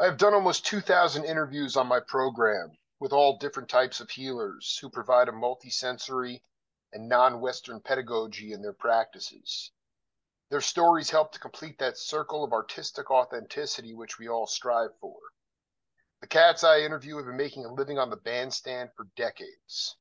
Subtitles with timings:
[0.00, 4.88] I've done almost 2,000 interviews on my program with all different types of healers who
[4.88, 6.40] provide a multisensory
[6.92, 9.72] and non Western pedagogy in their practices.
[10.50, 15.18] Their stories help to complete that circle of artistic authenticity which we all strive for.
[16.20, 19.96] The cats I interview have been making a living on the bandstand for decades.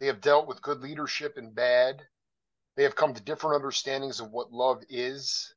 [0.00, 2.08] They have dealt with good leadership and bad.
[2.76, 5.53] They have come to different understandings of what love is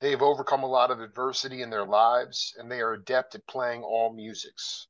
[0.00, 3.46] they have overcome a lot of adversity in their lives, and they are adept at
[3.46, 4.88] playing all musics.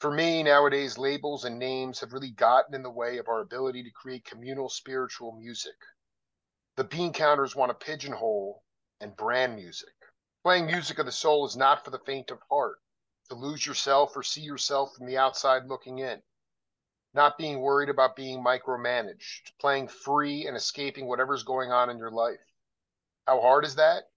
[0.00, 3.84] For me, nowadays, labels and names have really gotten in the way of our ability
[3.84, 5.76] to create communal spiritual music.
[6.74, 8.64] The bean counters want to pigeonhole
[9.00, 9.94] and brand music.
[10.42, 12.80] Playing music of the soul is not for the faint of heart,
[13.28, 16.20] to lose yourself or see yourself from the outside looking in.
[17.14, 22.10] Not being worried about being micromanaged, playing free and escaping whatever's going on in your
[22.10, 22.40] life.
[23.28, 24.10] How hard is that?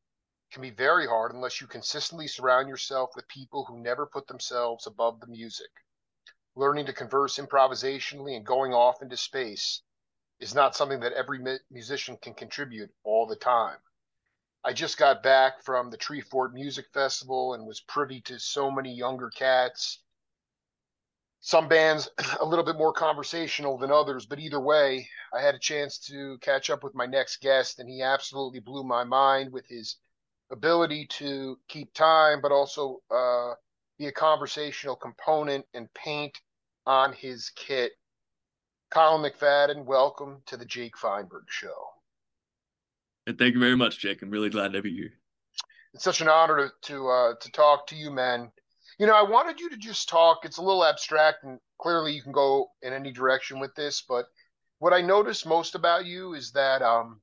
[0.55, 4.87] Can be very hard unless you consistently surround yourself with people who never put themselves
[4.87, 5.69] above the music.
[6.55, 9.81] Learning to converse improvisationally and going off into space
[10.39, 13.75] is not something that every musician can contribute all the time.
[14.63, 18.93] I just got back from the Treefort Music Festival and was privy to so many
[18.93, 20.03] younger cats.
[21.41, 22.07] Some bands
[22.39, 26.37] a little bit more conversational than others, but either way, I had a chance to
[26.37, 29.97] catch up with my next guest, and he absolutely blew my mind with his
[30.51, 33.53] ability to keep time, but also uh,
[33.97, 36.39] be a conversational component and paint
[36.85, 37.93] on his kit.
[38.91, 41.73] Collin McFadden, welcome to the Jake Feinberg Show.
[43.27, 44.21] And thank you very much, Jake.
[44.21, 45.13] I'm really glad to be here.
[45.93, 48.51] It's such an honor to to, uh, to talk to you, man.
[48.99, 50.45] You know, I wanted you to just talk.
[50.45, 54.03] It's a little abstract, and clearly you can go in any direction with this.
[54.07, 54.25] But
[54.79, 57.19] what I noticed most about you is that um,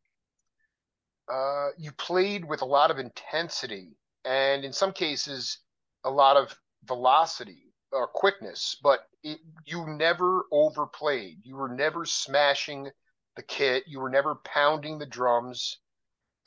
[1.31, 5.59] uh, you played with a lot of intensity and in some cases
[6.05, 11.39] a lot of velocity or quickness, but it, you never overplayed.
[11.45, 12.91] You were never smashing
[13.37, 13.85] the kit.
[13.87, 15.79] You were never pounding the drums.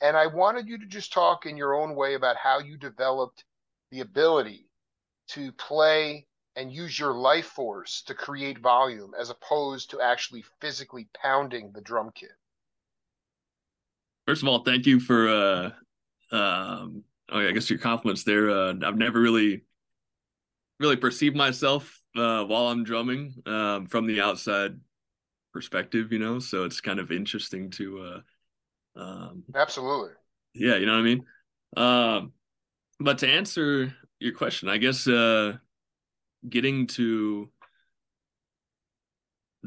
[0.00, 3.44] And I wanted you to just talk in your own way about how you developed
[3.90, 4.68] the ability
[5.28, 6.26] to play
[6.56, 11.80] and use your life force to create volume as opposed to actually physically pounding the
[11.80, 12.32] drum kit.
[14.26, 15.70] First of all, thank you for uh
[16.32, 18.50] um oh, I guess your compliments there.
[18.50, 19.62] Uh, I've never really
[20.80, 24.78] really perceived myself uh while I'm drumming um from the outside
[25.52, 28.22] perspective, you know, so it's kind of interesting to
[28.96, 30.10] uh um Absolutely.
[30.54, 31.24] Yeah, you know what I mean?
[31.76, 32.32] Um
[32.98, 35.58] but to answer your question, I guess uh
[36.48, 37.50] getting to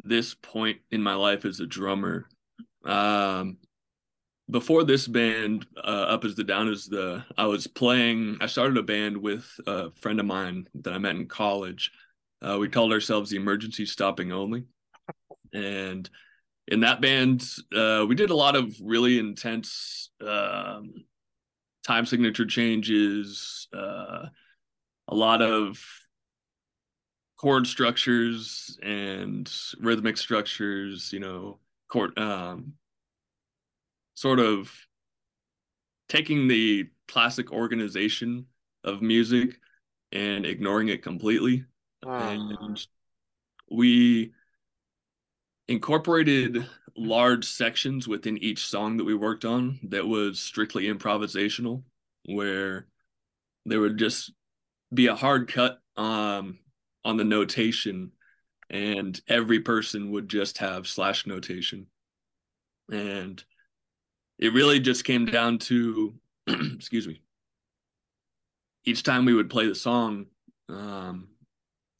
[0.03, 2.27] this point in my life as a drummer
[2.85, 3.57] um
[4.49, 8.77] before this band uh, up as the down as the i was playing i started
[8.77, 11.91] a band with a friend of mine that i met in college.
[12.41, 14.63] Uh, we called ourselves the emergency stopping only.
[15.53, 16.09] And
[16.69, 17.43] in that band
[17.75, 20.93] uh, we did a lot of really intense um,
[21.85, 24.25] time signature changes uh,
[25.07, 25.79] a lot of
[27.37, 32.73] chord structures and rhythmic structures you know chord um,
[34.19, 34.69] sort of
[36.09, 38.45] taking the classic organization
[38.83, 39.57] of music
[40.11, 41.63] and ignoring it completely.
[42.03, 42.85] And
[43.71, 44.33] we
[45.69, 51.83] incorporated large sections within each song that we worked on that was strictly improvisational,
[52.25, 52.87] where
[53.65, 54.33] there would just
[54.93, 56.59] be a hard cut um,
[57.05, 58.11] on the notation,
[58.69, 61.87] and every person would just have slash notation.
[62.91, 63.41] And
[64.39, 66.13] it really just came down to
[66.47, 67.21] excuse me
[68.85, 70.25] each time we would play the song
[70.69, 71.27] um,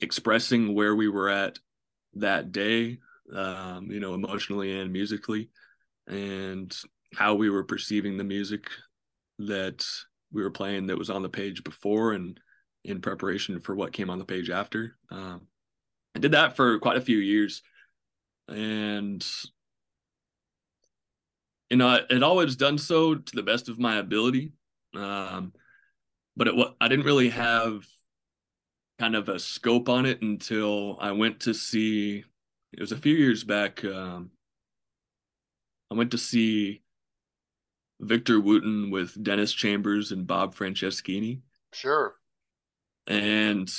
[0.01, 1.59] expressing where we were at
[2.16, 2.97] that day
[3.33, 5.50] um, you know emotionally and musically
[6.07, 6.75] and
[7.13, 8.67] how we were perceiving the music
[9.39, 9.85] that
[10.31, 12.39] we were playing that was on the page before and
[12.83, 14.95] in preparation for what came on the page after.
[15.12, 15.42] Um,
[16.15, 17.62] i did that for quite a few years
[18.47, 19.25] and
[21.69, 24.51] you know, I had always done so to the best of my ability.
[24.95, 25.54] Um,
[26.36, 27.86] but it, I didn't really have
[28.98, 32.24] kind of a scope on it until I went to see,
[32.74, 33.83] it was a few years back.
[33.86, 34.31] Um,
[35.92, 36.81] I went to see
[38.00, 41.42] Victor Wooten with Dennis Chambers and Bob Franceschini.
[41.74, 42.16] Sure.
[43.07, 43.71] And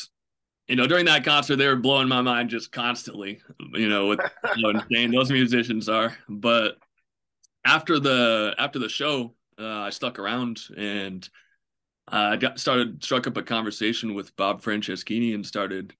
[0.68, 3.40] you know, during that concert, they were blowing my mind just constantly.
[3.72, 6.16] You know, with how insane those musicians are.
[6.28, 6.78] But
[7.64, 11.28] after the after the show, uh, I stuck around and
[12.08, 15.94] I got started struck up a conversation with Bob Franceschini and started,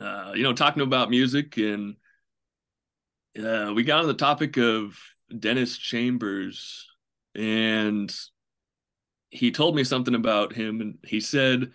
[0.00, 1.96] uh, you know, talking about music, and
[3.38, 4.98] uh, we got on the topic of
[5.38, 6.88] Dennis Chambers,
[7.36, 8.12] and
[9.30, 11.70] he told me something about him, and he said,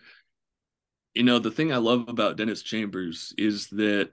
[1.13, 4.09] you know, the thing I love about Dennis Chambers is that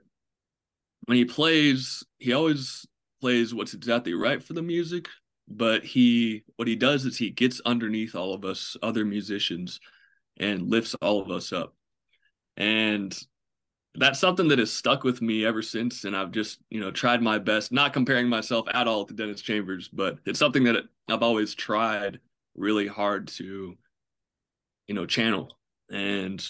[1.05, 2.85] when he plays, he always
[3.21, 5.07] plays what's exactly right for the music,
[5.47, 9.79] but he what he does is he gets underneath all of us other musicians
[10.37, 11.73] and lifts all of us up.
[12.57, 13.17] And
[13.95, 17.21] that's something that has stuck with me ever since and I've just, you know, tried
[17.21, 21.23] my best, not comparing myself at all to Dennis Chambers, but it's something that I've
[21.23, 22.19] always tried
[22.55, 23.77] really hard to
[24.87, 25.57] you know channel
[25.89, 26.45] and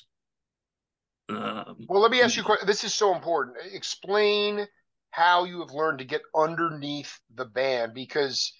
[1.29, 4.67] um, well let me ask you a question this is so important explain
[5.11, 8.53] how you have learned to get underneath the band because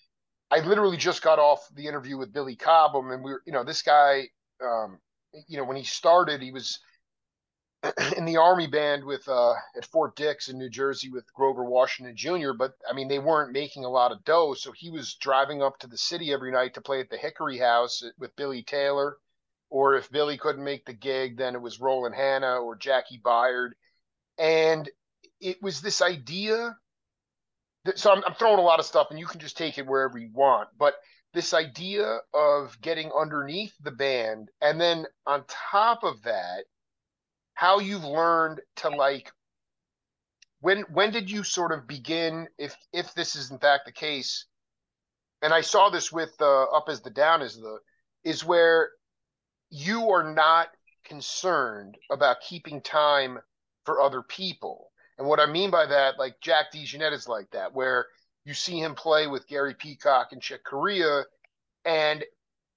[0.52, 3.64] I literally just got off the interview with Billy Cobham, and we are you know,
[3.64, 4.28] this guy,
[4.62, 5.00] um,
[5.48, 6.80] you know, when he started, he was
[8.18, 12.16] in the army band with uh, at Fort Dix in New Jersey with Grover Washington
[12.18, 12.52] Jr.
[12.52, 15.80] But I mean, they weren't making a lot of dough, so he was driving up
[15.80, 19.18] to the city every night to play at the Hickory House with Billy Taylor,
[19.70, 23.72] or if Billy couldn't make the gig, then it was Roland Hanna or Jaki Byard,
[24.38, 24.90] and
[25.42, 26.76] it was this idea
[27.86, 29.88] that so I'm, I'm throwing a lot of stuff and you can just take it
[29.88, 30.96] wherever you want but
[31.34, 36.66] this idea of getting underneath the band and then on top of that
[37.54, 39.32] how you've learned to like
[40.60, 44.46] when when did you sort of begin if if this is in fact the case
[45.42, 47.80] and i saw this with uh, up as the down is the
[48.24, 48.90] is where
[49.70, 50.68] you are not
[51.04, 53.40] concerned about keeping time
[53.86, 57.74] for other people and what I mean by that, like Jack DeJohnette is like that,
[57.74, 58.08] where
[58.46, 61.24] you see him play with Gary Peacock and Chick Corea,
[61.86, 62.24] and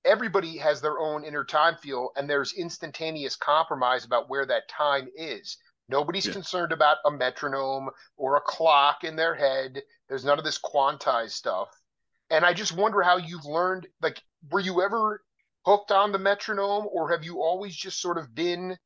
[0.04, 5.08] everybody has their own inner time feel, and there's instantaneous compromise about where that time
[5.16, 5.56] is.
[5.88, 6.32] Nobody's yeah.
[6.32, 9.82] concerned about a metronome or a clock in their head.
[10.08, 11.68] There's none of this quantized stuff.
[12.30, 15.22] And I just wonder how you've learned like were you ever
[15.64, 18.78] hooked on the metronome or have you always just sort of been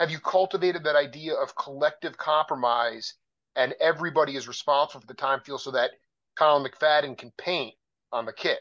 [0.00, 3.14] have you cultivated that idea of collective compromise
[3.54, 5.90] and everybody is responsible for the time feel so that
[6.36, 7.74] Collin McFadden can paint
[8.10, 8.60] on the kit?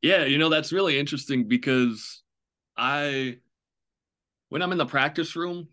[0.00, 2.22] Yeah, you know, that's really interesting because
[2.76, 3.38] I,
[4.48, 5.66] when I'm in the practice room,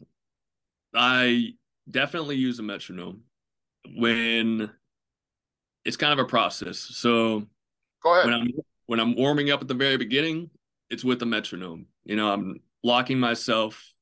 [0.96, 1.54] I
[1.90, 3.22] definitely use a metronome
[3.96, 4.72] when
[5.86, 6.80] it's kind of a process.
[6.80, 7.46] So
[8.02, 8.26] go ahead.
[8.26, 8.48] When I'm
[8.88, 10.50] when I'm warming up at the very beginning,
[10.90, 11.86] it's with a metronome.
[12.04, 13.94] You know, I'm locking myself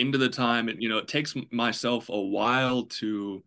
[0.00, 3.42] into the time and you know it takes myself a while to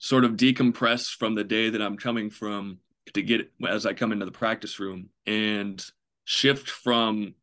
[0.00, 2.78] sort of decompress from the day that i'm coming from
[3.14, 5.84] to get as i come into the practice room and
[6.24, 7.34] shift from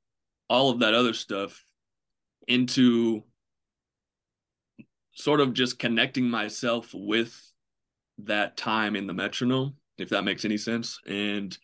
[0.49, 1.65] all of that other stuff
[2.47, 3.23] into
[5.13, 7.51] sort of just connecting myself with
[8.19, 10.99] that time in the metronome if that makes any sense.
[11.05, 11.57] And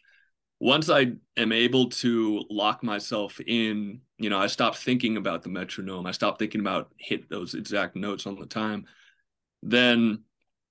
[0.59, 5.49] once I am able to lock myself in, you know, I stop thinking about the
[5.49, 6.05] metronome.
[6.05, 8.85] I stop thinking about hit those exact notes on the time.
[9.61, 10.23] Then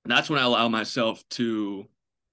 [0.05, 1.87] that's when I allow myself to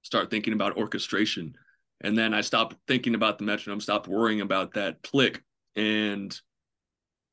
[0.04, 1.56] start thinking about orchestration.
[2.02, 5.44] And then I stop thinking about the metronome, stop worrying about that click
[5.76, 6.38] and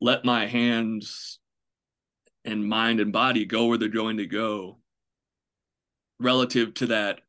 [0.01, 1.39] let my hands
[2.45, 4.79] and mind and body go where they're going to go
[6.21, 7.21] relative to that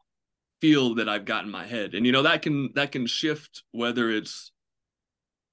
[0.62, 1.94] feel that I've got in my head.
[1.94, 4.52] And you know that can that can shift whether it's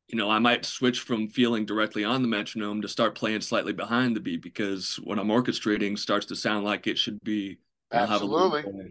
[0.08, 3.72] you know, I might switch from feeling directly on the metronome to start playing slightly
[3.72, 7.58] behind the beat because when I'm orchestrating starts to sound like it should be
[7.92, 8.88] absolutely a little, more,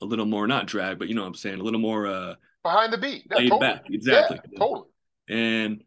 [0.00, 2.34] a little, more, not drag, but you know what I'm saying, a little more uh
[2.64, 3.26] behind the beat.
[3.30, 3.72] Yeah, laid totally.
[3.72, 3.84] back.
[3.90, 4.38] Exactly.
[4.50, 4.88] Yeah, totally.
[5.28, 5.84] And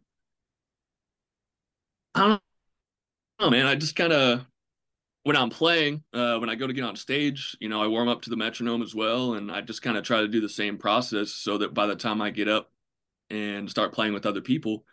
[2.15, 2.41] I don't
[3.41, 3.65] know, man.
[3.65, 4.45] I just kind of
[5.23, 8.07] when I'm playing, uh, when I go to get on stage, you know, I warm
[8.07, 10.47] up to the metronome as well, and I just kind of try to do the
[10.47, 12.71] same process so that by the time I get up
[13.29, 14.85] and start playing with other people,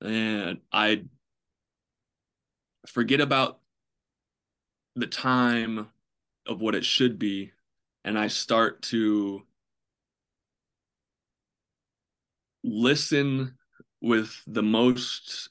[0.00, 1.04] and I
[2.86, 3.60] forget about
[4.96, 5.88] the time
[6.46, 7.52] of what it should be,
[8.04, 9.42] and I start to
[12.62, 13.56] listen
[14.00, 15.50] with the most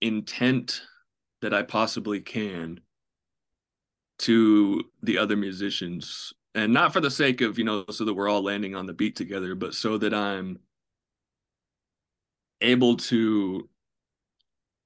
[0.00, 0.82] intent
[1.42, 2.80] that I possibly can
[4.18, 8.28] to the other musicians and not for the sake of you know so that we're
[8.28, 10.58] all landing on the beat together but so that i'm
[12.60, 13.68] able to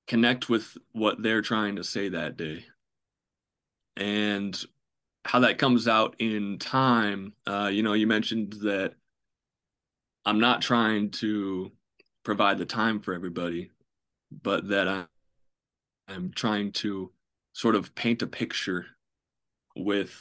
[0.07, 2.65] connect with what they're trying to say that day.
[3.97, 4.59] And
[5.25, 8.95] how that comes out in time uh, you know you mentioned that
[10.27, 11.71] I'm not trying to
[12.25, 13.71] provide the time for everybody,
[14.43, 15.05] but that I,
[16.09, 17.13] I'm trying to
[17.53, 18.87] sort of paint a picture
[19.77, 20.15] with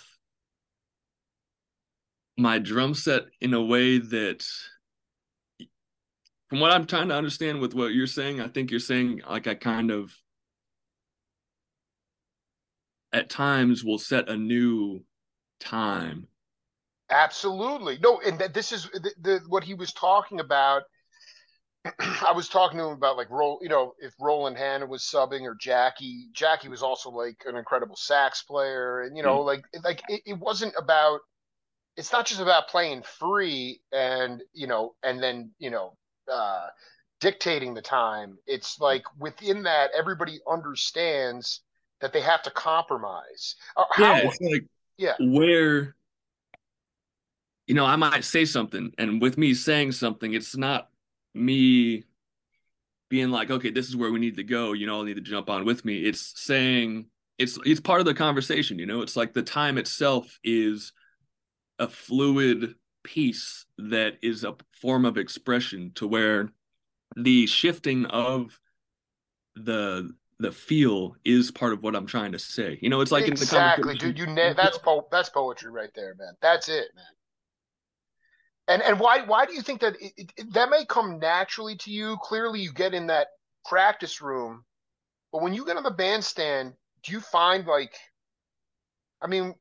[2.37, 4.45] my drum set in a way that
[6.49, 9.47] from what I'm trying to understand with what you're saying, I think you're saying like
[9.47, 10.13] I kind of
[13.11, 15.03] at times will set a new
[15.59, 16.27] time.
[17.09, 17.99] Absolutely.
[18.01, 20.83] No, and that this is the, the, what he was talking about.
[21.99, 25.41] I was talking to him about like roll, you know, if Roland Hanna was subbing
[25.41, 26.31] or Jaki.
[26.33, 29.45] Jaki was also like an incredible sax player, and you know, mm.
[29.45, 31.19] like like it, it wasn't about.
[31.95, 35.95] It's not just about playing free and you know, and then you know,
[36.31, 36.67] uh,
[37.19, 38.37] dictating the time.
[38.47, 41.61] It's like within that, everybody understands
[42.01, 43.55] that they have to compromise.
[43.77, 44.65] Uh, how, yeah, it's like
[44.97, 45.95] yeah, where
[47.67, 50.89] you know I might say something, and with me saying something, it's not
[51.33, 52.03] me
[53.09, 54.73] being like, okay, this is where we need to go.
[54.73, 56.03] You know, need to jump on with me.
[56.03, 57.05] It's saying
[57.37, 58.79] it's it's part of the conversation.
[58.79, 60.93] You know, it's like the time itself is
[61.83, 66.49] a fluid piece that is a form of expression to where
[67.15, 68.59] the shifting of
[69.55, 72.79] the the feel is part of what I'm trying to say.
[72.81, 74.17] You know, it's like exactly, dude.
[74.17, 76.33] You na- that's po- that's poetry right there, man.
[76.41, 77.05] That's it, man.
[78.67, 81.91] And and why why do you think that it, it, that may come naturally to
[81.91, 82.17] you?
[82.21, 83.27] Clearly, you get in that
[83.65, 84.63] practice room,
[85.31, 86.73] but when you get on the bandstand,
[87.03, 87.93] do you find like,
[89.21, 89.55] I mean,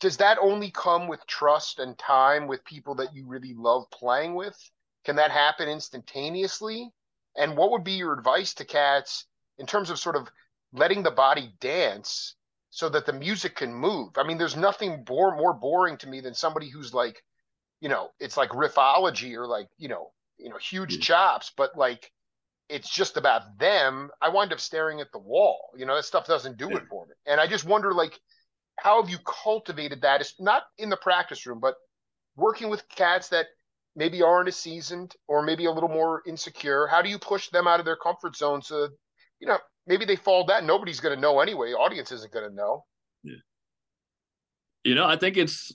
[0.00, 4.34] does that only come with trust and time with people that you really love playing
[4.34, 4.56] with?
[5.04, 6.90] Can that happen instantaneously?
[7.36, 9.26] And what would be your advice to cats
[9.58, 10.28] in terms of sort of
[10.72, 12.36] letting the body dance
[12.70, 14.10] so that the music can move.
[14.16, 17.22] I mean, there's nothing more more boring to me than somebody who's like,
[17.80, 21.00] you know, it's like riffology or like, you know, you know, huge yeah.
[21.00, 22.12] chops, but like
[22.68, 24.10] it's just about them.
[24.20, 25.70] I wind up staring at the wall.
[25.76, 27.14] You know, that stuff doesn't do it for me.
[27.26, 28.18] And I just wonder like
[28.78, 30.20] how have you cultivated that?
[30.20, 31.74] It's not in the practice room, but
[32.36, 33.46] working with cats that
[33.96, 36.86] maybe aren't as seasoned or maybe a little more insecure.
[36.86, 38.88] How do you push them out of their comfort zone so
[39.40, 41.72] you know, maybe they fall that Nobody's going to know anyway.
[41.72, 42.84] Audience isn't going to know.
[43.22, 43.36] Yeah.
[44.84, 45.72] You know, I think it's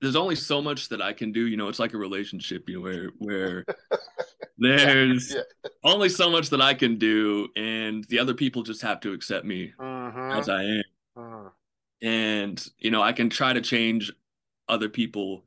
[0.00, 1.46] there's only so much that I can do.
[1.46, 2.68] You know, it's like a relationship.
[2.68, 3.64] You know, where where
[4.58, 5.42] there's yeah.
[5.82, 9.44] only so much that I can do, and the other people just have to accept
[9.44, 10.38] me mm-hmm.
[10.38, 10.82] as I am.
[11.16, 11.48] Mm-hmm.
[12.06, 14.12] And you know, I can try to change
[14.68, 15.44] other people,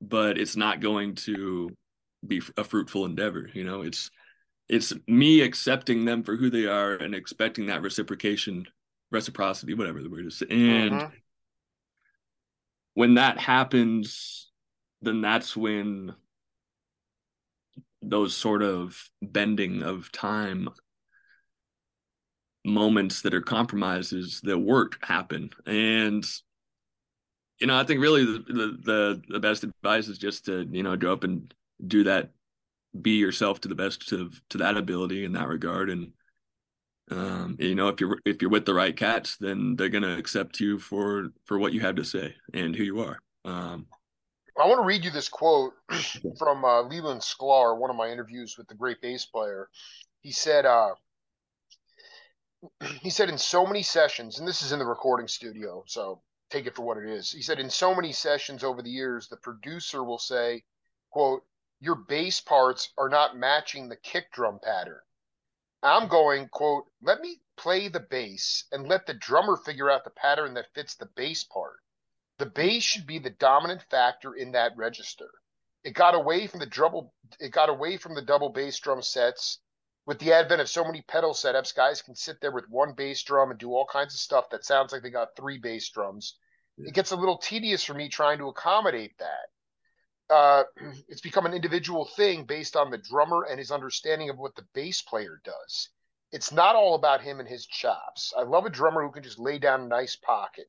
[0.00, 1.70] but it's not going to
[2.26, 3.48] be a fruitful endeavor.
[3.52, 4.10] You know, it's
[4.70, 8.66] it's me accepting them for who they are and expecting that reciprocation
[9.10, 11.14] reciprocity whatever the word is and mm-hmm.
[12.94, 14.48] when that happens
[15.02, 16.14] then that's when
[18.02, 20.68] those sort of bending of time
[22.64, 25.50] moments that are compromises that work happen.
[25.66, 26.24] And
[27.60, 30.96] you know i think really the, the the best advice is just to you know
[30.96, 31.52] go up and
[31.86, 32.30] do that.
[33.00, 35.90] Be yourself to the best of to that ability in that regard.
[35.90, 36.12] And
[37.10, 40.16] um, you know if you're if you're with the right cats then they're going to
[40.16, 43.18] accept you for for what you have to say and who you are.
[43.44, 43.86] Um,
[44.60, 45.72] i want to read you this quote
[46.38, 49.68] from uh, leland sklar one of my interviews with the great bass player.
[50.20, 50.90] He said uh,
[53.00, 56.66] he said in so many sessions and this is in the recording studio so take
[56.66, 59.36] it for what it is he said in so many sessions over the years the
[59.36, 60.62] producer will say
[61.10, 61.42] quote
[61.82, 65.00] your bass parts are not matching the kick drum pattern.
[65.82, 70.10] I'm going, quote, let me play the bass and let the drummer figure out the
[70.10, 71.80] pattern that fits the bass part.
[72.36, 75.30] The bass should be the dominant factor in that register.
[75.82, 79.58] It got away from the double it got away from the double bass drum sets.
[80.06, 83.22] With the advent of so many pedal setups, guys can sit there with one bass
[83.22, 86.36] drum and do all kinds of stuff that sounds like they got three bass drums.
[86.78, 89.50] It gets a little tedious for me trying to accommodate that
[90.30, 90.62] uh,
[91.08, 94.66] it's become an individual thing based on the drummer and his understanding of what the
[94.74, 95.90] bass player does.
[96.32, 98.32] It's not all about him and his chops.
[98.38, 100.66] I love a drummer who can just lay down a nice pocket.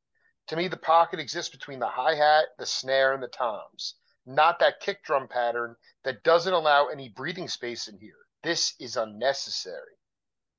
[0.48, 3.94] To me, the pocket exists between the hi hat, the snare, and the toms,
[4.26, 8.21] not that kick drum pattern that doesn't allow any breathing space in here.
[8.44, 9.98] This is unnecessary.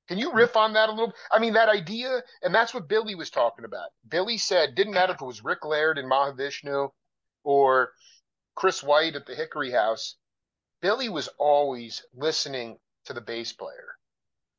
[0.08, 1.12] Can you riff on that a little?
[1.30, 3.90] I mean, that idea, and that's what Billy was talking about.
[4.08, 6.90] Billy said, didn't matter if it was Rick Laird in Mahavishnu
[7.44, 7.92] or
[8.54, 10.16] Chris White at the Hickory House,
[10.80, 13.96] Billy was always listening to the bass player.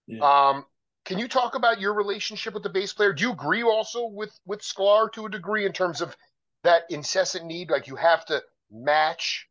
[0.08, 0.50] Yeah.
[0.50, 0.66] Um,
[1.06, 3.14] can you talk about your relationship with the bass player?
[3.14, 6.16] Do you agree also with with Sklar to a degree in terms of
[6.64, 9.48] that incessant need, like you have to match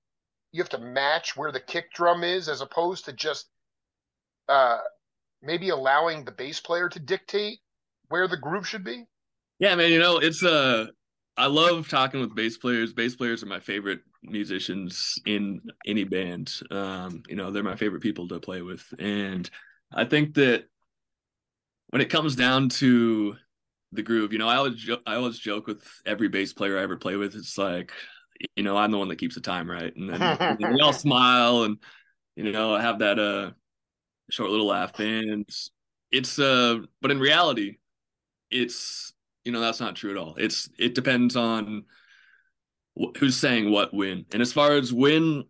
[0.51, 3.49] you have to match where the kick drum is as opposed to just
[4.53, 4.79] uh,
[5.43, 7.59] maybe allowing the bass player to dictate
[8.09, 9.07] where the groove should be?
[9.59, 10.87] Yeah, man, you know, it's uh
[11.37, 12.93] I love talking with bass players.
[12.93, 16.53] Bass players are my favorite musicians in any band.
[16.71, 18.85] Um, you know, they're my favorite people to play with.
[18.99, 19.49] And
[19.93, 20.67] I think that
[21.89, 23.37] when it comes down to
[23.93, 26.83] the groove, you know, I always jo- I always joke with every bass player I
[26.83, 27.35] ever play with.
[27.35, 27.93] It's like,
[28.57, 30.81] you know, I'm the one that keeps the time right, and then, and then we
[30.81, 31.79] all smile and
[32.37, 33.51] you know have that uh
[34.31, 34.99] short little laugh.
[35.01, 35.49] And
[36.11, 37.79] it's uh, but in reality,
[38.51, 39.13] it's
[39.45, 40.35] you know that's not true at all.
[40.37, 41.85] It's it depends on
[42.99, 44.27] wh- who's saying what when.
[44.33, 45.45] And as far as when,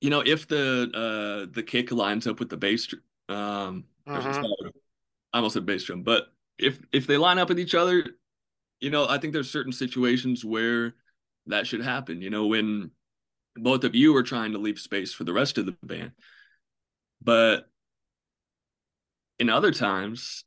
[0.00, 2.92] you know, if the uh the kick lines up with the bass,
[3.28, 4.44] um, Mhm.
[5.32, 8.04] I almost said bass drum, but if if they line up with each other,
[8.80, 10.94] you know, I think there's certain situations where
[11.46, 12.22] that should happen.
[12.22, 12.90] You know, when
[13.56, 16.12] both of you are trying to leave space for the rest of the band,
[17.22, 17.68] but
[19.38, 20.44] in other times,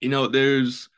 [0.00, 0.88] you know, there's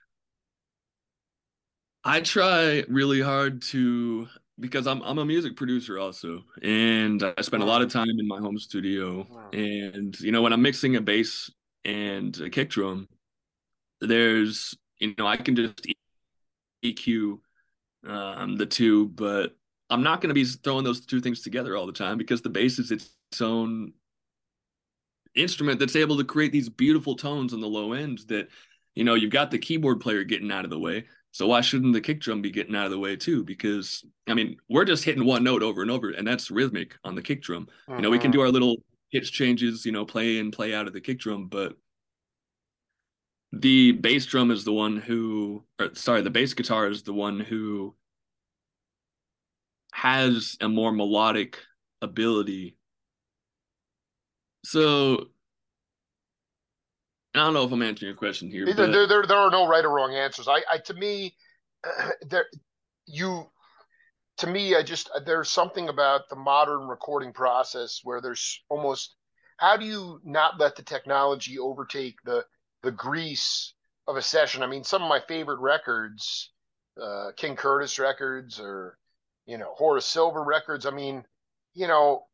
[2.05, 4.29] I try really hard to
[4.61, 8.29] because I'm I'm a music producer also, and I spend a lot of time in
[8.29, 9.27] my home studio.
[9.29, 9.51] Wow.
[9.53, 11.51] And you know, when I'm mixing a bass
[11.85, 13.09] and a kick drum,
[14.01, 15.87] there's you know I can just
[16.85, 17.39] EQ
[18.07, 19.57] um, the two, but
[19.91, 22.51] I'm not going to be throwing those two things together all the time because the
[22.51, 23.11] bass is its
[23.41, 23.93] own
[25.35, 28.49] instrument that's able to create these beautiful tones on the low ends that
[28.95, 31.05] you know you've got the keyboard player getting out of the way.
[31.33, 33.45] So why shouldn't the kick drum be getting out of the way too?
[33.45, 37.15] Because i mean we're just hitting one note over and over and that's rhythmic on
[37.15, 37.69] the kick drum.
[37.89, 38.35] You know we can Mhm.
[38.35, 38.77] do our little
[39.13, 41.77] pitch changes you know play in play out of the kick drum but
[43.53, 47.39] the bass drum is the one who or sorry the bass guitar is the one
[47.41, 47.95] who
[49.93, 51.59] has a more melodic
[52.03, 52.77] ability
[54.65, 55.29] so
[57.35, 59.51] I don't know if I'm answering your question here, There, but there, there, there are
[59.51, 60.47] no right or wrong answers.
[60.49, 61.35] I, I to me,
[62.29, 62.47] there,
[63.07, 63.47] you,
[64.39, 69.17] to me, I just there's something about the modern recording process where there's almost
[69.57, 72.45] how do you not let the technology overtake the
[72.83, 73.75] the grease
[74.07, 74.63] of a session?
[74.63, 76.51] I mean, some of my favorite records,
[77.01, 78.97] uh, King Curtis records, or
[79.47, 80.87] you know Horace Silver records.
[80.87, 81.25] I mean,
[81.75, 82.27] you know,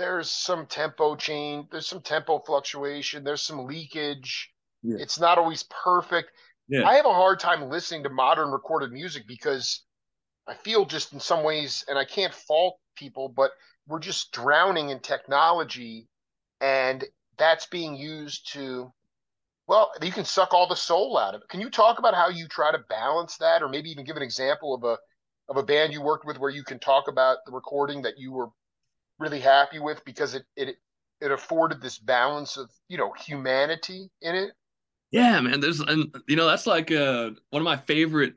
[0.00, 4.50] there's some tempo change, there's some tempo fluctuation, there's some leakage.
[4.82, 4.96] Yeah.
[4.98, 6.30] It's not always perfect.
[6.68, 9.82] yeah, I have a hard time listening to modern recorded music because
[10.48, 13.50] I feel just in some ways, and I can't fault people, but
[13.86, 16.08] we're just drowning in technology,
[16.62, 17.04] and
[17.36, 18.90] that's being used to,
[19.66, 21.48] well, you can suck all the soul out of it.
[21.50, 24.22] Can you talk about how you try to balance that, or maybe even give an
[24.22, 24.96] example of a
[25.50, 28.32] of a band you worked with where you can talk about the recording that you
[28.32, 28.48] were
[29.20, 30.76] really happy with because it it
[31.20, 34.50] it afforded this balance of you know humanity in it.
[35.12, 35.60] yeah, man.
[35.60, 38.34] There's and you know that's like uh one of my favorite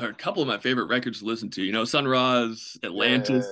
[0.00, 1.62] or a couple of my favorite records to listen to.
[1.62, 3.46] You know, Sun Ra's Atlantis,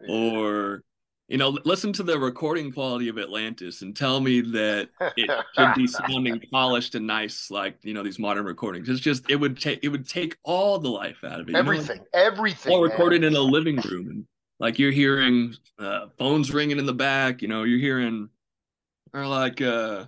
[0.00, 0.14] Yeah.
[0.14, 0.82] or
[1.28, 5.74] you know, listen to the recording quality of Atlantis and tell me that it should
[5.74, 8.88] be sounding polished and nice like you know these modern recordings.
[8.88, 11.48] It's just it would take it would take all the life out of it.
[11.48, 11.58] you know?
[11.58, 12.72] everything, everything.
[12.72, 12.90] all man.
[12.90, 14.24] recorded in a living room and
[14.58, 18.28] like you're hearing uh, phones ringing in the back you know you're hearing
[19.12, 20.04] or like uh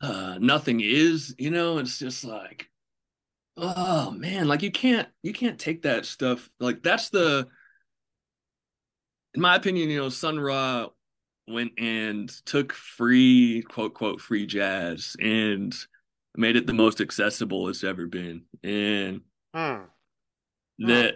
[0.00, 2.70] uh nothing is you know it's just like
[3.56, 7.46] oh man like you can't you can't take that stuff like that's the
[9.34, 10.86] in my opinion you know sun ra
[11.48, 15.74] went and took free quote quote free jazz and
[16.36, 19.22] made it the most accessible it's ever been and
[19.54, 19.84] Hmm.
[20.80, 21.14] that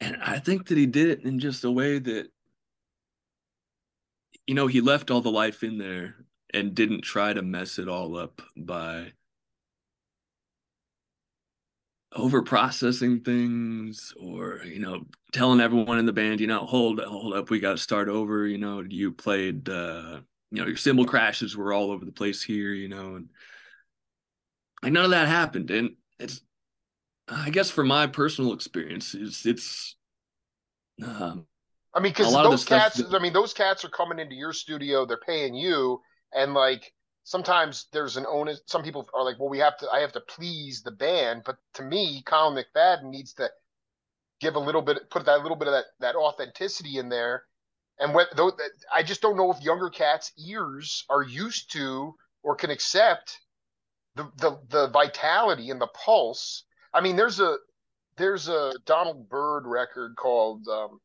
[0.00, 2.28] and I think that he did it in just a way that
[4.46, 6.16] you know he left all the life in there
[6.52, 9.12] and didn't try to mess it all up by
[12.14, 17.34] over processing things or you know telling everyone in the band you know hold hold
[17.34, 21.04] up we got to start over you know you played uh you know your cymbal
[21.04, 23.28] crashes were all over the place here you know and
[24.82, 25.70] like none of that happened.
[25.70, 26.40] And it's
[27.28, 29.96] I guess for my personal experience, it's it's
[31.04, 31.46] um,
[31.94, 32.96] I mean, because lot of the those cats.
[32.96, 35.04] that- I mean, those cats are coming into your studio.
[35.04, 36.00] They're paying you,
[36.32, 36.92] and like
[37.24, 38.60] sometimes there's an onus.
[38.66, 39.90] Some people are like, "Well, we have to.
[39.90, 43.50] I have to please the band." But to me, Collin McFadden needs to
[44.40, 47.44] give a little bit, put that little bit of that that authenticity in there.
[47.98, 48.52] And what though,
[48.94, 53.40] I just don't know if younger cats' ears are used to or can accept
[54.14, 56.64] the the the vitality and the pulse.
[56.96, 57.56] I mean, there's a
[58.16, 60.98] there's a Donald Byrd record called um,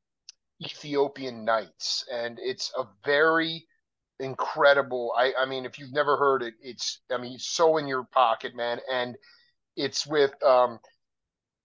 [0.63, 3.67] Ethiopian Knights, and it's a very
[4.21, 5.13] incredible.
[5.17, 8.03] I, I mean, if you've never heard it, it's I mean, it's so in your
[8.05, 8.79] pocket, man.
[8.89, 9.17] And
[9.75, 10.79] it's with um,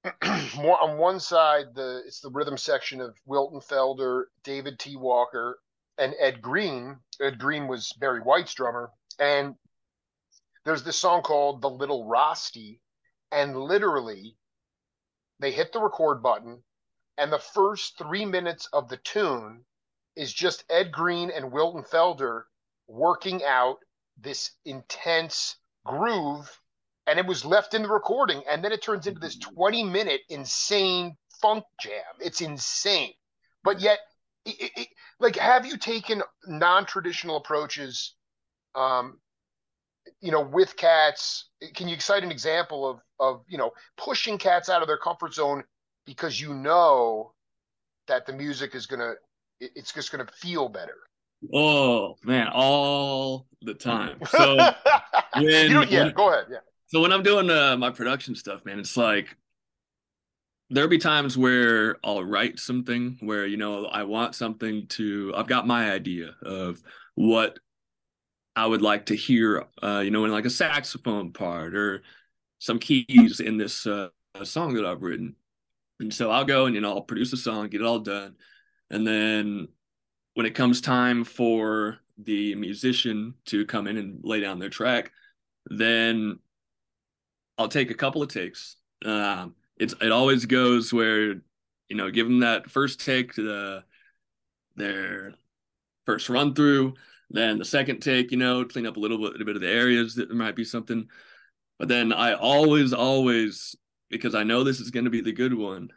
[0.56, 4.96] more on one side the it's the rhythm section of Wilton Felder, David T.
[4.96, 5.60] Walker,
[5.98, 6.96] and Ed Greene.
[7.20, 9.54] Ed Greene was Barry White's drummer, and
[10.64, 12.80] there's this song called "The Little Rasti,"
[13.32, 14.36] and literally
[15.38, 16.62] they hit the record button,
[17.18, 19.64] and the first three minutes of the tune
[20.14, 22.44] is just Ed Greene and Wilton Felder
[22.86, 23.78] working out
[24.16, 26.60] this intense groove
[27.06, 30.22] and it was left in the recording and then it turns into this 20 minute
[30.28, 32.02] insane funk jam.
[32.20, 33.12] It's insane.
[33.62, 33.98] But yet
[34.44, 34.88] it, it,
[35.20, 38.14] like have you taken non-traditional approaches
[38.74, 39.20] um
[40.20, 44.68] you know with cats can you cite an example of of you know pushing cats
[44.68, 45.62] out of their comfort zone
[46.05, 47.33] because you know
[48.09, 49.14] that the music is gonna
[49.61, 50.96] it's just gonna feel better?
[51.52, 54.18] Oh man all the time.
[54.29, 54.57] So
[55.35, 56.59] when, yeah when, go ahead yeah.
[56.87, 59.37] so when i'm doing uh, my production stuff man it's like
[60.70, 65.46] there'll be times where I'll write something where you know I want something to I've
[65.46, 66.83] got my idea of
[67.14, 67.59] what
[68.56, 72.02] I would like to hear uh you know in like a saxophone part or
[72.58, 74.08] some keys in this uh,
[74.42, 75.36] song that I've written.
[76.00, 78.36] And so I'll go and you know I'll produce a song, get it all done.
[78.90, 79.68] And then
[80.34, 85.12] when it comes time for the musician to come in and lay down their track,
[85.66, 86.38] then
[87.58, 88.76] I'll take a couple of takes.
[89.04, 91.34] Um, it's it always goes where
[91.88, 93.84] you know give them that first take to the
[94.76, 95.34] their
[96.04, 96.94] first run through
[97.30, 99.68] then the second take you know clean up a little bit a bit of the
[99.68, 101.08] areas that there might be something
[101.78, 103.74] but then i always always
[104.10, 105.88] because i know this is going to be the good one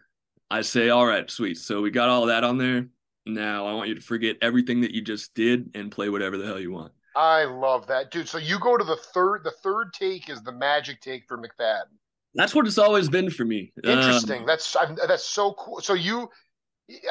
[0.49, 2.87] i say all right sweet so we got all that on there
[3.25, 6.45] now i want you to forget everything that you just did and play whatever the
[6.45, 9.93] hell you want i love that dude so you go to the third the third
[9.93, 11.95] take is the magic take for mcfadden
[12.35, 13.73] that's what it's always been for me.
[13.83, 14.41] Interesting.
[14.41, 15.81] Um, that's I'm, that's so cool.
[15.81, 16.29] So you,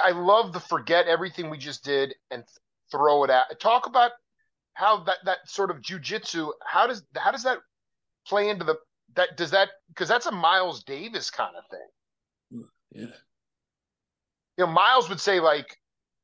[0.02, 2.44] I love the forget everything we just did and
[2.90, 3.46] throw it out.
[3.60, 4.12] Talk about
[4.74, 6.50] how that that sort of jujitsu.
[6.64, 7.58] How does how does that
[8.26, 8.76] play into the
[9.14, 12.68] that does that because that's a Miles Davis kind of thing.
[12.92, 13.16] Yeah.
[14.56, 15.76] You know, Miles would say like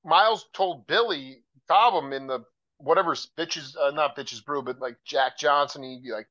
[0.04, 2.44] Miles told Billy Cobham in the
[2.78, 5.82] whatever bitches, uh, not bitches brew, but like Jack Johnson.
[5.82, 6.28] He'd be like,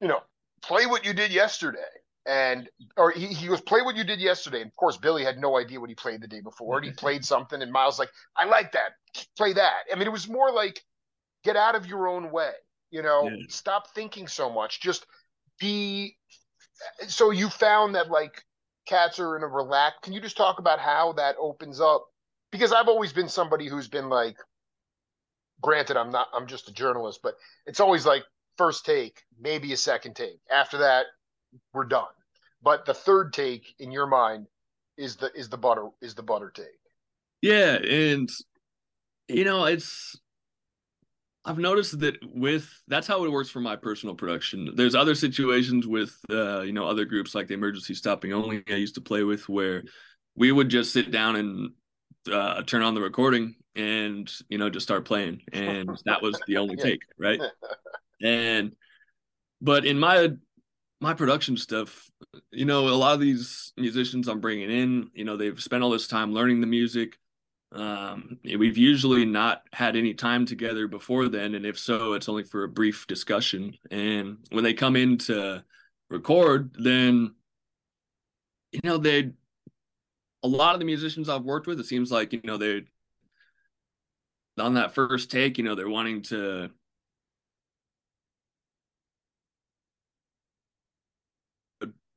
[0.00, 0.20] you know,
[0.62, 1.78] play what you did yesterday.
[2.26, 4.60] And or he, he was play what you did yesterday.
[4.60, 6.76] And of course, Billy had no idea what he played the day before.
[6.76, 6.98] And he mm-hmm.
[6.98, 8.92] played something, and Miles like, I like that.
[9.36, 9.84] Play that.
[9.90, 10.80] I mean, it was more like
[11.44, 12.52] get out of your own way.
[12.90, 13.44] You know, yeah.
[13.48, 14.80] stop thinking so much.
[14.80, 15.06] Just
[15.58, 16.16] be.
[17.08, 18.42] So you found that like
[18.86, 19.96] cats are in a relax.
[20.02, 22.04] Can you just talk about how that opens up?
[22.52, 24.36] Because I've always been somebody who's been like,
[25.62, 26.28] granted, I'm not.
[26.34, 27.34] I'm just a journalist, but
[27.66, 28.24] it's always like
[28.58, 30.40] first take, maybe a second take.
[30.52, 31.06] After that,
[31.72, 32.04] we're done.
[32.62, 34.46] But the third take in your mind
[34.96, 36.66] is the is the butter is the butter take.
[37.42, 38.28] Yeah, and
[39.28, 40.18] you know, it's
[41.44, 44.72] I've noticed that with that's how it works for my personal production.
[44.74, 48.74] There's other situations with uh, you know, other groups like the emergency stopping only I
[48.74, 49.84] used to play with where
[50.36, 51.70] we would just sit down and
[52.30, 56.56] uh, turn on the recording and you know just start playing and that was the
[56.56, 57.40] only take right
[58.22, 58.72] and
[59.60, 60.28] but in my
[61.00, 62.10] my production stuff
[62.50, 65.90] you know a lot of these musicians i'm bringing in you know they've spent all
[65.90, 67.16] this time learning the music.
[67.72, 72.42] Um, we've usually not had any time together before then and if so it's only
[72.42, 73.76] for a brief discussion.
[73.92, 75.64] And when they come in to
[76.10, 77.34] record then
[78.72, 79.30] you know they
[80.42, 82.82] a lot of the musicians i've worked with it seems like you know they
[84.58, 86.70] on that first take you know they're wanting to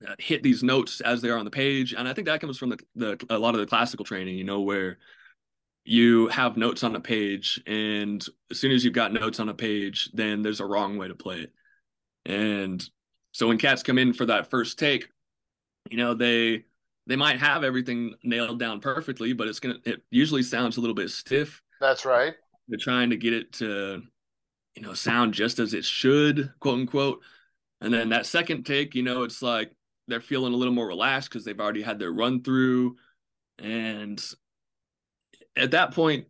[0.05, 1.93] Uh, hit these notes as they are on the page.
[1.93, 4.43] And i think that comes from the, the a lot of the classical training you
[4.43, 4.97] know where
[5.85, 9.53] you have notes on a page and as soon as you've got notes on a
[9.53, 11.53] page then there's a wrong way to play it.
[12.25, 12.83] And
[13.31, 15.09] so when cats come in for that first take
[15.89, 16.65] you know they
[17.05, 20.95] they might have everything nailed down perfectly but it's gonna it usually sounds a little
[20.95, 21.61] bit stiff.
[21.79, 22.33] That's right.
[22.67, 24.01] They're trying to get it to
[24.75, 27.21] you know sound just as it should quote unquote.
[27.81, 29.71] And then that second take you know it's like
[30.07, 32.95] they're feeling a little more relaxed because they've already had their run through.
[33.59, 34.23] And
[35.55, 36.27] at that point,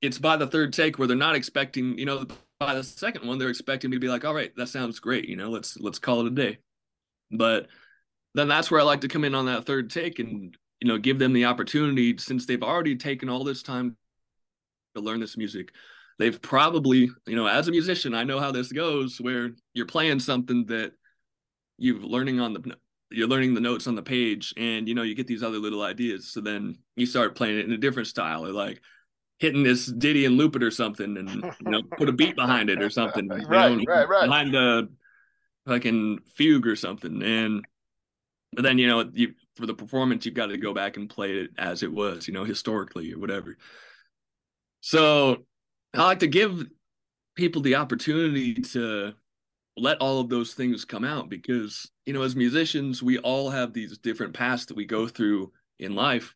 [0.00, 2.26] it's by the third take where they're not expecting, you know,
[2.58, 5.28] by the second one, they're expecting me to be like, all right, that sounds great.
[5.28, 6.58] You know, let's, let's call it a day.
[7.30, 7.68] But
[8.34, 10.98] then that's where I like to come in on that third take and you know
[10.98, 13.96] give them the opportunity since they've already taken all this time
[14.94, 15.72] to learn this music.
[16.18, 20.20] They've probably, you know, as a musician, I know how this goes where you're playing
[20.20, 20.92] something that
[21.78, 22.76] you've learning on the
[23.14, 25.82] you're learning the notes on the page and you know you get these other little
[25.82, 26.28] ideas.
[26.28, 28.80] So then you start playing it in a different style or like
[29.38, 32.70] hitting this ditty and loop it or something and you know put a beat behind
[32.70, 33.28] it or something.
[33.48, 34.26] Right, know, right, right.
[34.26, 34.88] behind the
[35.66, 37.22] fucking fugue or something.
[37.22, 37.64] And
[38.52, 41.32] but then you know you for the performance you've got to go back and play
[41.38, 43.56] it as it was you know historically or whatever.
[44.80, 45.44] So
[45.94, 46.66] i like to give
[47.34, 49.12] people the opportunity to
[49.76, 53.72] let all of those things come out because you know as musicians we all have
[53.72, 56.34] these different paths that we go through in life.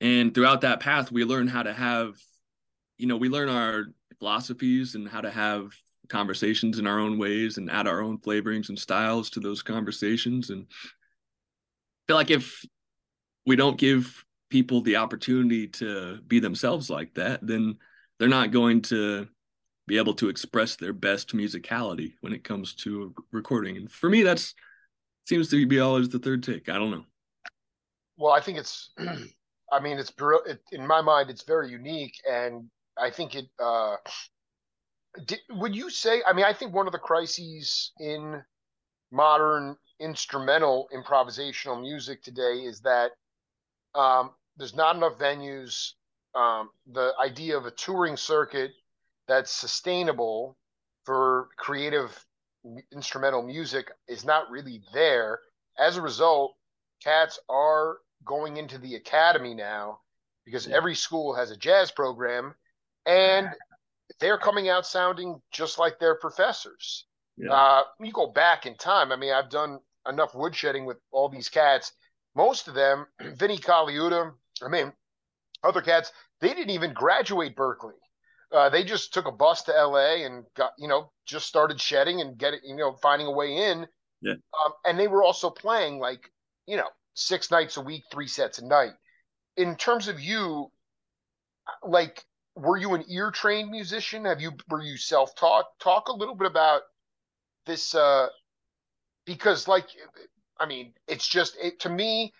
[0.00, 2.14] And throughout that path we learn how to have
[2.98, 3.86] you know we learn our
[4.18, 5.72] philosophies and how to have
[6.08, 10.50] conversations in our own ways and add our own flavorings and styles to those conversations.
[10.50, 12.64] And I feel like if
[13.46, 17.76] we don't give people the opportunity to be themselves like that then
[18.18, 19.26] they're not going to
[19.86, 23.76] be able to express their best musicality when it comes to recording.
[23.76, 24.54] And for me, that's
[25.26, 26.68] seems to be always the third take.
[26.68, 27.04] I don't know.
[28.16, 28.90] Well, I think it's,
[29.72, 30.12] I mean, it's
[30.46, 32.68] it, in my mind, it's very unique, and
[32.98, 33.46] I think it.
[33.58, 33.96] uh
[35.26, 36.22] did, would you say?
[36.26, 38.42] I mean, I think one of the crises in
[39.12, 43.12] modern instrumental improvisational music today is that
[43.94, 45.92] um, there's not enough venues.
[46.34, 48.72] Um, the idea of a touring circuit
[49.28, 50.56] that's sustainable
[51.04, 52.24] for creative
[52.92, 55.40] instrumental music is not really there.
[55.78, 56.54] As a result,
[57.02, 60.00] cats are going into the academy now
[60.44, 60.76] because yeah.
[60.76, 62.54] every school has a jazz program
[63.06, 63.48] and
[64.20, 67.06] they're coming out sounding just like their professors.
[67.36, 67.52] Yeah.
[67.52, 69.12] Uh, you go back in time.
[69.12, 71.92] I mean, I've done enough woodshedding with all these cats.
[72.34, 74.32] Most of them, Vinnie Colaiuta,
[74.62, 74.92] I mean,
[75.62, 77.92] other cats, they didn't even graduate Berklee.
[78.54, 82.20] Uh, they just took a bus to LA and got, you know, just started shedding
[82.20, 83.86] and getting, you know, finding a way in.
[84.20, 84.34] Yeah.
[84.64, 86.30] Um, and they were also playing like,
[86.66, 88.92] you know, six nights a week, three sets a night.
[89.56, 90.70] In terms of you,
[91.82, 94.24] like, were you an ear trained musician?
[94.24, 95.66] Have you were you self taught?
[95.80, 96.82] Talk a little bit about
[97.66, 98.28] this, uh,
[99.26, 99.86] because like,
[100.60, 102.32] I mean, it's just it, to me,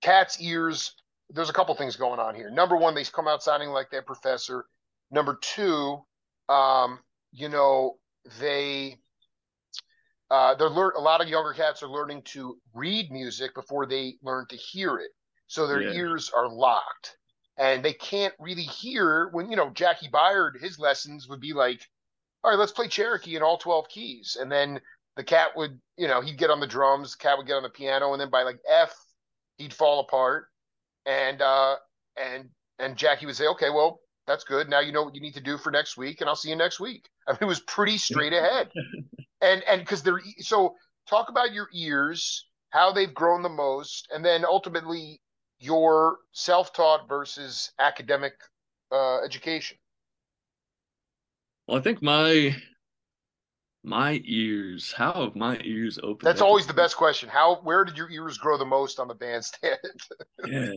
[0.00, 0.94] cat's ears.
[1.30, 2.50] There's a couple things going on here.
[2.50, 4.66] Number one, they come out sounding like their professor.
[5.12, 6.02] Number two,
[6.48, 6.98] um,
[7.30, 7.98] you know,
[8.40, 8.96] they
[10.30, 14.14] uh, they're learn a lot of younger cats are learning to read music before they
[14.22, 15.10] learn to hear it.
[15.46, 15.92] So their yeah.
[15.92, 17.18] ears are locked
[17.58, 21.82] and they can't really hear when, you know, Jaki Byard, his lessons would be like,
[22.42, 24.36] all right, let's play Cherokee in all 12 keys.
[24.40, 24.80] And then
[25.16, 27.62] the cat would, you know, he'd get on the drums, the cat would get on
[27.62, 28.12] the piano.
[28.12, 28.94] And then by like F,
[29.58, 30.46] he'd fall apart.
[31.04, 31.76] And, uh,
[32.16, 32.48] and,
[32.78, 34.68] and Jaki would say, okay, well, that's good.
[34.68, 36.56] Now you know what you need to do for next week, and I'll see you
[36.56, 37.08] next week.
[37.28, 38.70] I mean, it was pretty straight ahead.
[39.40, 40.74] and and because they're so
[41.08, 45.20] talk about your ears, how they've grown the most, and then ultimately
[45.58, 48.32] your self-taught versus academic
[48.90, 49.78] uh, education.
[51.66, 52.56] Well, I think my
[53.84, 54.92] my ears.
[54.92, 56.26] How have my ears opened?
[56.26, 57.28] That's always the best question.
[57.28, 57.60] How?
[57.62, 59.78] Where did your ears grow the most on the bandstand?
[60.46, 60.72] yeah,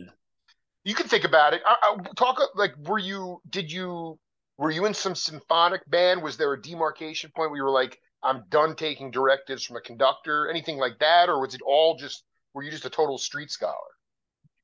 [0.86, 1.62] you can think about it.
[1.66, 3.42] I, I, talk like, were you?
[3.50, 4.18] Did you?
[4.56, 6.22] Were you in some symphonic band?
[6.22, 9.80] Was there a demarcation point where you were like, I'm done taking directives from a
[9.80, 12.22] conductor, anything like that, or was it all just?
[12.54, 13.74] Were you just a total street scholar?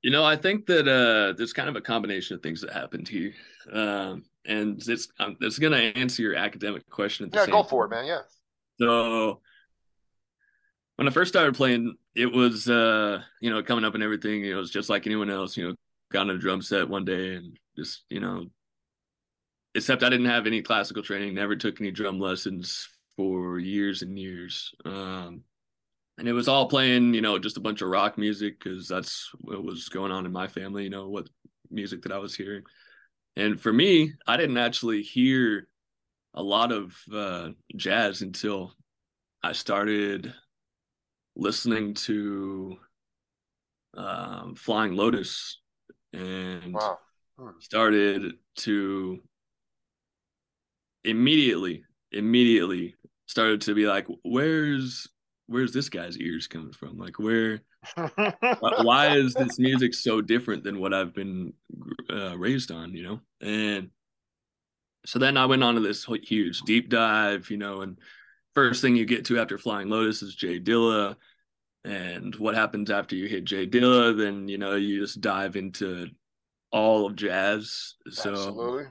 [0.03, 3.09] You know, I think that uh, there's kind of a combination of things that happened
[3.09, 3.35] here,
[3.73, 7.29] um, and it's um, it's going to answer your academic question.
[7.35, 8.07] yeah, go for it, man.
[8.07, 8.21] Yeah.
[8.81, 9.41] So
[10.97, 14.45] when I first started playing, it was uh, you know coming up and everything.
[14.45, 15.57] It was just like anyone else.
[15.57, 15.75] You know,
[16.12, 18.46] got on a drum set one day and just you know
[19.75, 24.18] except i didn't have any classical training never took any drum lessons for years and
[24.18, 24.72] years.
[24.85, 25.42] Um,
[26.18, 29.31] and it was all playing you know just a bunch of rock music because that's
[29.40, 31.27] what was going on in my family you know what
[31.70, 32.62] music that i was hearing.
[33.37, 35.68] And for me i didn't actually hear
[36.35, 38.75] a lot of uh, jazz until
[39.42, 40.35] i started
[41.35, 42.77] listening to
[43.96, 45.62] um, flying lotus
[46.12, 46.98] and wow.
[47.38, 47.51] hmm.
[47.61, 49.20] started to
[51.05, 52.94] immediately immediately
[53.27, 55.09] started to be like where's
[55.46, 57.61] where's this guy's ears coming from like where
[58.83, 61.53] why is this music so different than what i've been
[62.11, 63.90] uh, raised on you know and
[65.05, 67.98] so then i went on to this huge deep dive you know and
[68.55, 71.16] first thing you get to after flying lotus is J Dilla
[71.85, 76.09] and what happens after you hit J Dilla, then you know you just dive into
[76.71, 77.95] all of jazz.
[78.11, 78.85] So Absolutely.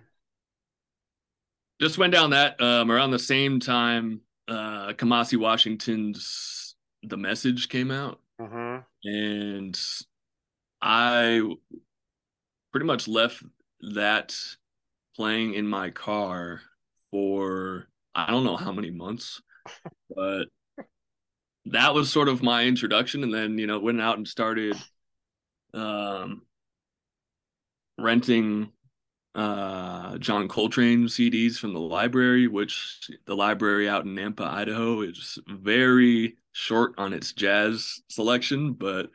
[1.79, 7.91] just went down that um, around the same time uh Kamasi Washington's The Message came
[7.91, 8.81] out Mm-hmm.
[9.03, 9.79] and
[10.81, 11.41] I
[12.71, 13.43] pretty much left
[13.93, 14.35] that
[15.15, 16.61] playing in my car
[17.11, 19.41] for I don't know how many months,
[20.15, 20.45] but
[21.65, 24.75] that was sort of my introduction and then you know went out and started
[25.73, 26.41] um
[27.97, 28.71] renting
[29.35, 35.37] uh John Coltrane CDs from the library which the library out in Nampa Idaho is
[35.47, 39.09] very short on its jazz selection but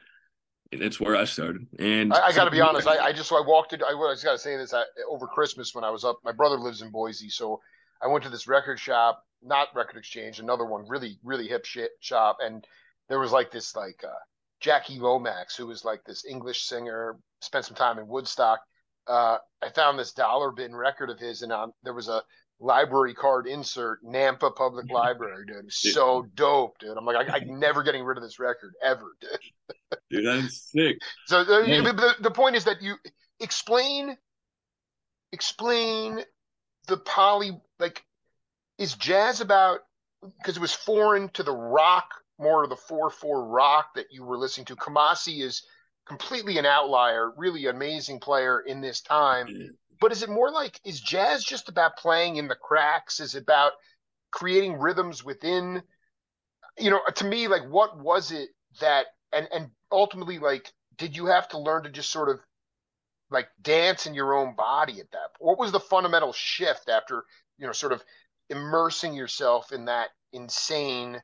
[0.73, 2.89] it's where I started and I, I got to be honest.
[2.89, 3.83] I, I just so I walked in.
[3.83, 6.19] I was got to say this I, over Christmas when I was up.
[6.25, 7.61] My brother lives in Boise, so
[8.03, 11.91] I went to this record shop, not Record Exchange, another one, really really hip shit
[12.01, 12.67] shop, and
[13.09, 14.23] there was like this like uh,
[14.61, 18.61] Jackie Lomax, who was like this English singer, spent some time in Woodstock.
[19.07, 22.23] Uh, I found this dollar bin record of his, and on there was a
[22.59, 25.57] library card insert, Nampa Public Library, dude.
[25.57, 26.97] It was so dope, dude.
[26.97, 29.99] I'm like, I, I'm never getting rid of this record ever, dude.
[30.11, 32.97] dude that's sick So the, the, the point is that you
[33.41, 34.17] explain
[35.33, 36.21] explain
[36.87, 38.03] the poly like
[38.79, 39.81] is jazz about
[40.39, 42.09] because it was foreign to the rock
[42.39, 44.77] more of the 4-4 rock that you were listening to.
[44.77, 45.63] Kamasi is
[46.07, 49.49] completely an outlier really amazing player in this time.
[50.01, 53.21] But is it more like is jazz just about playing in the cracks?
[53.21, 53.73] Is it about
[54.31, 55.83] creating rhythms within?
[56.79, 61.27] You know to me like what was it that and and ultimately like did you
[61.27, 62.41] have to learn to just sort of
[63.31, 67.25] like dance in your own body at that what was the fundamental shift after
[67.59, 68.03] you know sort of
[68.51, 71.21] immersing yourself in that insane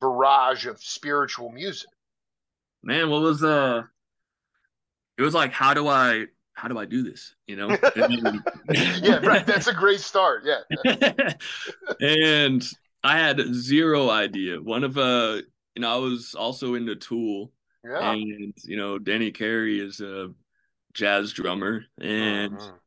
[0.00, 1.88] barrage of spiritual music?
[2.82, 3.82] Man what was uh
[5.18, 7.34] it was like how do i how do i do this?
[7.46, 7.76] You know?
[9.02, 9.46] Yeah right.
[9.46, 10.44] That's a great start.
[10.44, 11.32] Yeah.
[12.00, 12.66] And
[13.02, 14.60] i had zero idea.
[14.60, 15.42] One of uh
[15.74, 17.52] you know i was also into tool.
[17.84, 18.12] Yeah.
[18.12, 20.32] And you know danny carey is a
[20.94, 21.84] jazz drummer.
[22.00, 22.79] And Mhm.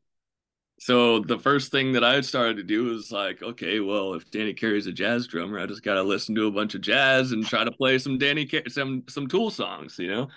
[0.80, 4.54] So the first thing that i started to do was like okay well if danny
[4.54, 7.46] carey's a jazz drummer i just got to listen to a bunch of jazz and
[7.46, 10.28] try to play some danny Car- some some tool songs you know?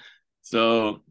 [0.42, 1.02] So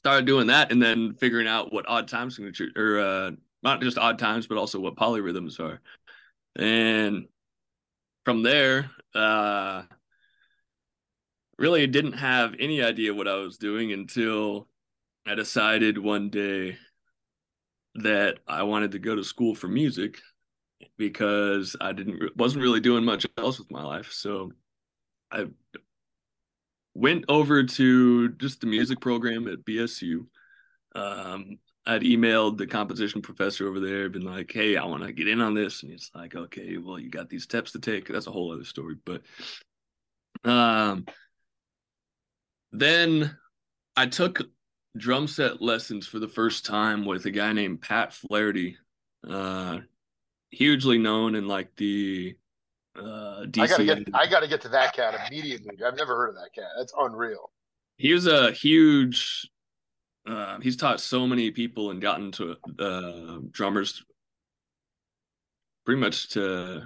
[0.00, 3.30] started doing that and then figuring out what odd time signature or uh
[3.62, 5.80] not just odd times but also what polyrhythms are.
[6.56, 7.26] And
[8.24, 9.82] from there uh
[11.58, 14.68] really didn't have any idea what i was doing until
[15.26, 16.76] i decided one day
[18.02, 20.18] that i wanted to go to school for music
[20.98, 24.12] because i didn't wasn't really doing much else with my life.
[24.12, 24.52] So
[25.30, 25.46] i
[26.94, 30.26] went over to just the music program at bsu
[30.94, 35.28] um I'd emailed the composition professor over there, been like, "Hey, I want to get
[35.28, 38.26] in on this," and he's like, "Okay, well, you got these steps to take." That's
[38.26, 39.22] a whole other story, but
[40.44, 41.06] um,
[42.72, 43.36] then
[43.96, 44.40] I took
[44.96, 48.76] drum set lessons for the first time with a guy named Pat Flaherty,
[49.28, 49.78] uh,
[50.50, 52.36] hugely known in like the
[52.96, 53.62] uh, DC.
[53.62, 55.76] i gotta get i gotta get to that cat immediately.
[55.84, 56.70] I've never heard of that cat.
[56.78, 57.50] That's unreal.
[57.98, 59.48] He was a huge
[60.26, 64.02] uh, he's taught so many people and gotten to uh, drummers
[65.84, 66.82] pretty much to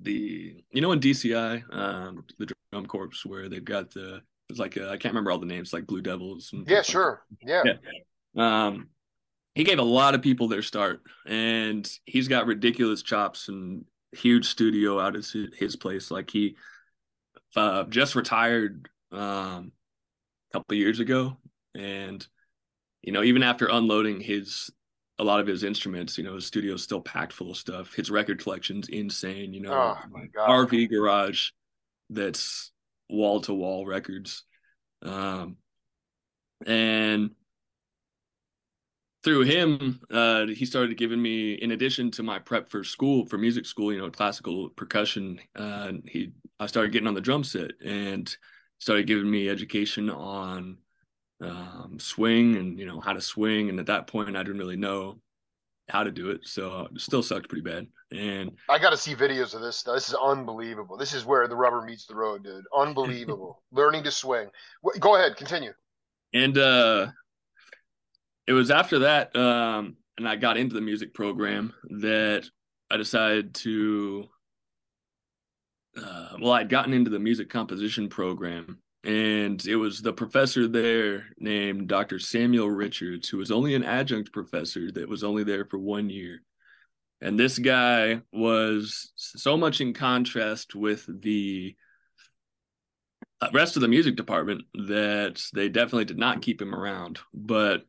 [0.00, 4.76] the you know in DCI um, the drum corps where they've got the it's like
[4.76, 7.22] uh, I can't remember all the names like Blue Devils and yeah things like sure.
[7.40, 7.62] yeah,
[8.34, 8.66] Yeah.
[8.66, 8.88] um
[9.54, 14.46] he gave a lot of people their start and he's got ridiculous chops and huge
[14.48, 15.24] studio out at
[15.58, 16.10] his, place.
[16.10, 16.56] Like he
[17.54, 19.72] uh just retired um
[20.50, 21.36] a couple of years ago
[21.74, 22.26] and
[23.02, 24.70] you know even after unloading his
[25.18, 27.94] a lot of his instruments you know his studio's still packed full of stuff.
[27.94, 29.72] His record collection's insane you know.
[29.72, 30.48] Oh my god.
[30.48, 31.50] RV garage
[32.10, 32.71] that's
[33.12, 34.44] wall to wall records.
[35.02, 35.56] Um,
[36.66, 37.30] and
[39.24, 43.38] through him, uh, he started giving me, in addition to my prep for school, for
[43.38, 47.72] music school, you know, classical percussion, uh, he, I started getting on the drum set
[47.84, 48.34] and
[48.78, 50.78] started giving me education on
[51.40, 53.68] um, swing and, you know, how to swing.
[53.68, 55.20] And at that point, I didn't really know
[55.88, 56.40] how to do it.
[56.44, 57.86] So it still sucked pretty bad.
[58.12, 59.94] And I got to see videos of this stuff.
[59.96, 60.96] This is unbelievable.
[60.96, 62.64] This is where the rubber meets the road, dude.
[62.76, 63.62] Unbelievable.
[63.72, 64.48] Learning to swing.
[65.00, 65.72] Go ahead, continue.
[66.34, 67.08] and uh
[68.46, 72.44] it was after that um and i got into the music program that
[72.90, 74.24] i decided to
[75.96, 81.26] uh well i'd gotten into the music composition program and it was the professor there
[81.38, 82.18] named Dr.
[82.18, 86.42] Samuel Richards, who was only an adjunct professor that was only there for one year.
[87.20, 91.74] And this guy was so much in contrast with the
[93.40, 97.18] uh, rest of the music department that they definitely did not keep him around.
[97.34, 97.84] But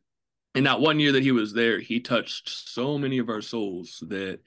[0.54, 4.02] in that one year that he was there, he touched so many of our souls
[4.08, 4.40] that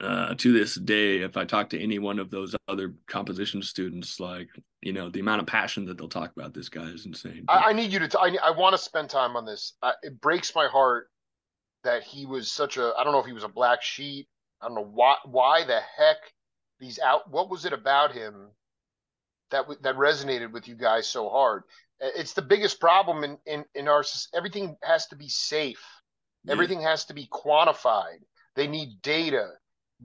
[0.00, 4.20] uh, to this day, if I talk to any one of those other composition students,
[4.20, 4.48] like
[4.80, 7.44] you know, the amount of passion that they'll talk about this guy is insane.
[7.48, 8.08] I, I need you to.
[8.08, 9.74] T- I, I want to spend time on this.
[9.82, 11.10] Uh, it breaks my heart
[11.82, 12.92] that he was such a.
[12.96, 14.28] I don't know if he was a black sheep.
[14.62, 15.16] I don't know why.
[15.24, 16.18] Why the heck
[16.78, 17.30] these out?
[17.30, 18.50] What was it about him
[19.50, 21.64] that that resonated with you guys so hard?
[22.00, 24.04] It's the biggest problem in in in our.
[24.32, 25.84] Everything has to be safe.
[26.44, 26.52] Yeah.
[26.52, 28.20] Everything has to be quantified.
[28.54, 29.54] They need data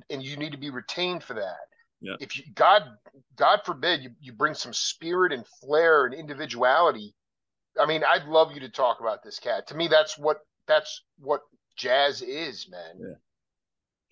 [0.10, 1.68] and you need to be retained for that.
[2.02, 2.16] Yeah.
[2.20, 2.84] If you God
[3.38, 7.14] God forbid you, you bring some spirit and flair and individuality.
[7.80, 9.68] I mean, I'd love you to talk about this cat.
[9.68, 11.42] To me, that's what that's what
[11.78, 13.00] jazz is, man.
[13.00, 13.16] Yeah.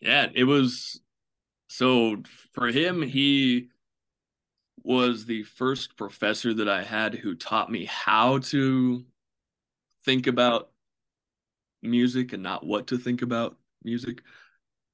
[0.01, 0.99] Yeah, it was
[1.67, 2.17] so
[2.53, 3.69] for him, he
[4.83, 9.05] was the first professor that I had who taught me how to
[10.03, 10.71] think about
[11.83, 14.21] music and not what to think about music.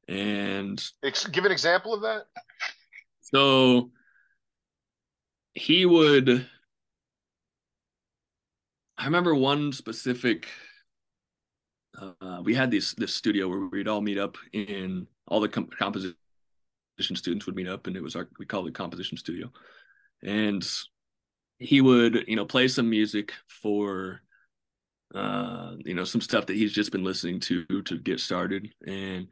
[0.07, 0.83] And
[1.31, 2.23] give an example of that.
[3.21, 3.91] So
[5.53, 6.47] he would.
[8.97, 10.47] I remember one specific.
[11.99, 15.69] Uh, we had this this studio where we'd all meet up in all the com-
[15.77, 16.15] composition
[16.99, 19.51] students would meet up, and it was our we called it composition studio,
[20.23, 20.65] and
[21.59, 24.21] he would you know play some music for
[25.15, 29.27] uh you know some stuff that he's just been listening to to get started and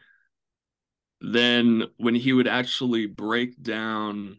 [1.22, 4.38] then when he would actually break down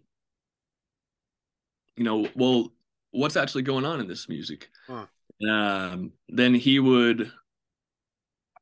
[1.96, 2.70] you know well
[3.16, 4.68] what's actually going on in this music?
[4.86, 5.06] Huh.
[5.48, 7.30] um, then he would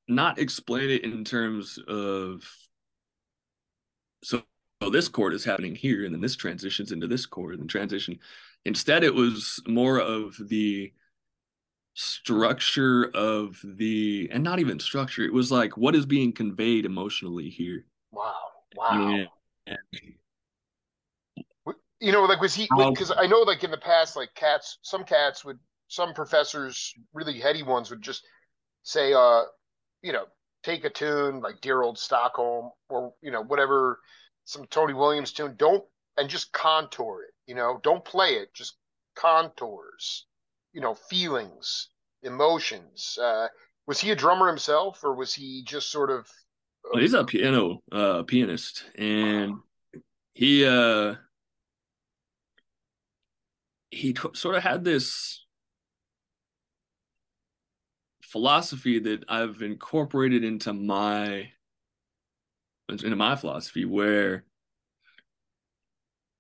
[0.09, 2.45] not explain it in terms of
[4.23, 4.43] so,
[4.83, 8.19] so this chord is happening here and then this transitions into this chord and transition.
[8.65, 10.93] Instead it was more of the
[11.95, 17.49] structure of the and not even structure it was like what is being conveyed emotionally
[17.49, 18.35] here Wow.
[18.77, 19.17] Wow.
[19.67, 19.77] Yeah.
[22.01, 22.69] You know, like was he?
[22.77, 25.59] Because I know, like in the past, like cats, some cats would,
[25.89, 28.27] some professors, really heady ones, would just
[28.83, 29.43] say, uh,
[30.03, 30.27] you know,
[30.62, 34.01] take a tune like "Dear Old Stockholm" or you know whatever,
[34.45, 35.55] some Tony Williams tune.
[35.57, 35.85] Don't
[36.19, 37.35] and just contour it.
[37.47, 38.53] You know, don't play it.
[38.55, 38.77] Just
[39.15, 40.27] contours.
[40.73, 41.89] You know, feelings,
[42.23, 43.17] emotions.
[43.21, 43.49] Uh,
[43.87, 46.29] was he a drummer himself, or was he just sort of
[46.85, 49.55] well, he's a piano uh, pianist, and
[50.35, 51.14] he uh,
[53.91, 55.45] he t- sort of had this
[58.22, 61.51] philosophy that I've incorporated into my
[62.89, 64.45] into my philosophy, where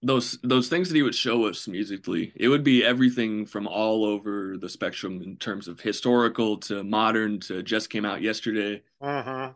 [0.02, 4.04] those those things that he would show us musically it would be everything from all
[4.04, 8.82] over the spectrum in terms of historical to modern to just came out yesterday.
[9.00, 9.54] Uh-huh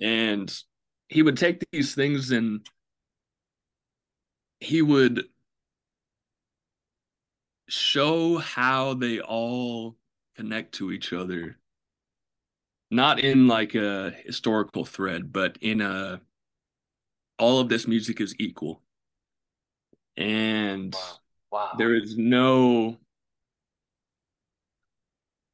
[0.00, 0.62] and
[1.08, 2.66] he would take these things and
[4.60, 5.24] he would
[7.68, 9.96] show how they all
[10.36, 11.56] connect to each other
[12.90, 16.20] not in like a historical thread but in a
[17.38, 18.80] all of this music is equal
[20.16, 21.18] and wow.
[21.50, 21.74] Wow.
[21.78, 22.98] there is no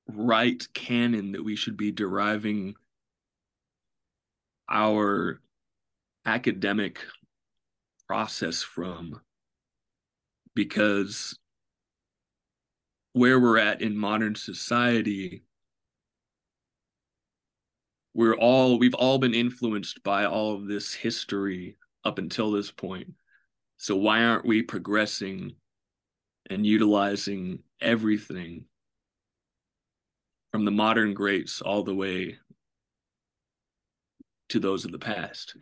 [0.09, 2.75] right canon that we should be deriving
[4.69, 5.41] our
[6.27, 7.01] academic
[8.07, 9.21] process from
[10.55, 11.39] because
[13.13, 15.45] where we're at in modern society
[18.15, 23.13] we're all we've all been influenced by all of this history up until this point.
[23.77, 25.57] So why aren't we progressing
[26.49, 28.67] and utilizing everything
[30.53, 32.39] from the modern greats all the way
[34.55, 35.57] to those of the past.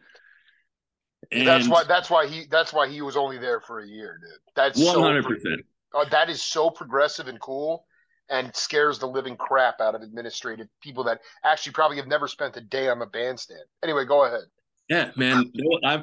[1.30, 4.18] And that's why that's why he that's why he was only there for a year,
[4.20, 4.30] dude.
[4.54, 5.62] That's one hundred percent.
[5.94, 7.86] Uh, that is so progressive and cool,
[8.28, 12.56] and scares the living crap out of administrative people that actually probably have never spent
[12.56, 13.62] a day on the bandstand.
[13.82, 14.44] Anyway, go ahead.
[14.88, 15.50] Yeah, man.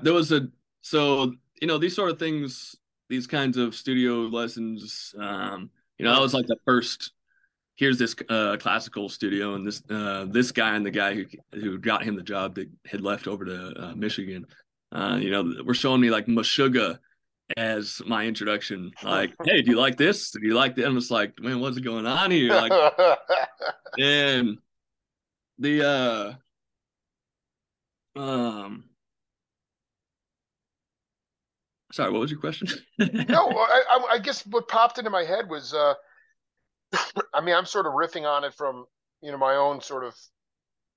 [0.01, 0.47] There was a
[0.81, 2.75] so you know these sort of things,
[3.07, 5.13] these kinds of studio lessons.
[5.19, 5.69] Um,
[5.99, 7.11] you know, that was like the first
[7.79, 11.77] here's this uh, classical studio and this uh, this guy and the guy who who
[11.77, 14.45] got him the job that had left over to uh, Michigan.
[14.91, 16.99] Uh, you know, we're showing me like Meshuggah
[17.55, 18.91] as my introduction.
[19.01, 20.31] Like, hey, do you like this?
[20.31, 20.85] Do you like that?
[20.85, 22.53] I'm just like, man, what's going on here?
[22.53, 22.71] Like,
[23.99, 24.57] and
[25.57, 26.37] the
[28.17, 28.83] uh, um,
[31.93, 32.67] sorry, what was your question?
[32.97, 35.93] no, I, I guess what popped into my head was, uh,
[37.33, 38.85] I mean, I'm sort of riffing on it from
[39.21, 40.15] you know my own sort of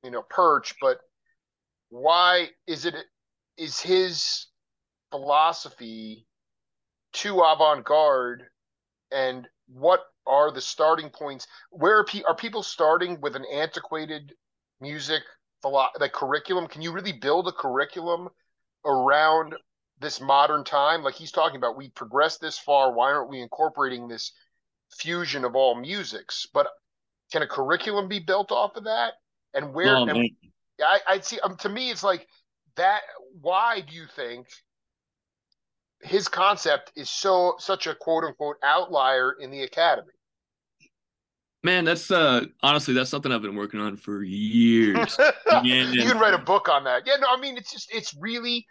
[0.03, 0.99] you know perch, but
[1.91, 2.95] why is it
[3.59, 4.47] is his
[5.11, 6.27] philosophy
[7.13, 8.45] too avant-garde?
[9.13, 11.47] And what are the starting points?
[11.71, 14.33] Where are, pe- are people starting with an antiquated
[14.81, 15.23] music
[15.63, 16.67] philo- like curriculum?
[16.69, 18.29] Can you really build a curriculum
[18.87, 19.55] around
[20.01, 21.03] this modern time?
[21.03, 22.93] Like he's talking about we progressed this far.
[22.93, 24.33] Why aren't we incorporating this
[24.97, 26.69] fusion of all musics but
[27.31, 29.15] can a curriculum be built off of that
[29.55, 30.31] and where Oh, and.
[30.81, 32.27] I, I see um, to me it's like
[32.77, 33.03] that
[33.41, 34.49] why do you think
[36.03, 40.13] his concept is so such a quote unquote outlier in the academy
[41.65, 45.17] Man, that's uh honestly that's something I've been working on for years.
[45.63, 48.67] you can write a book on that yeah no i mean it's just it's really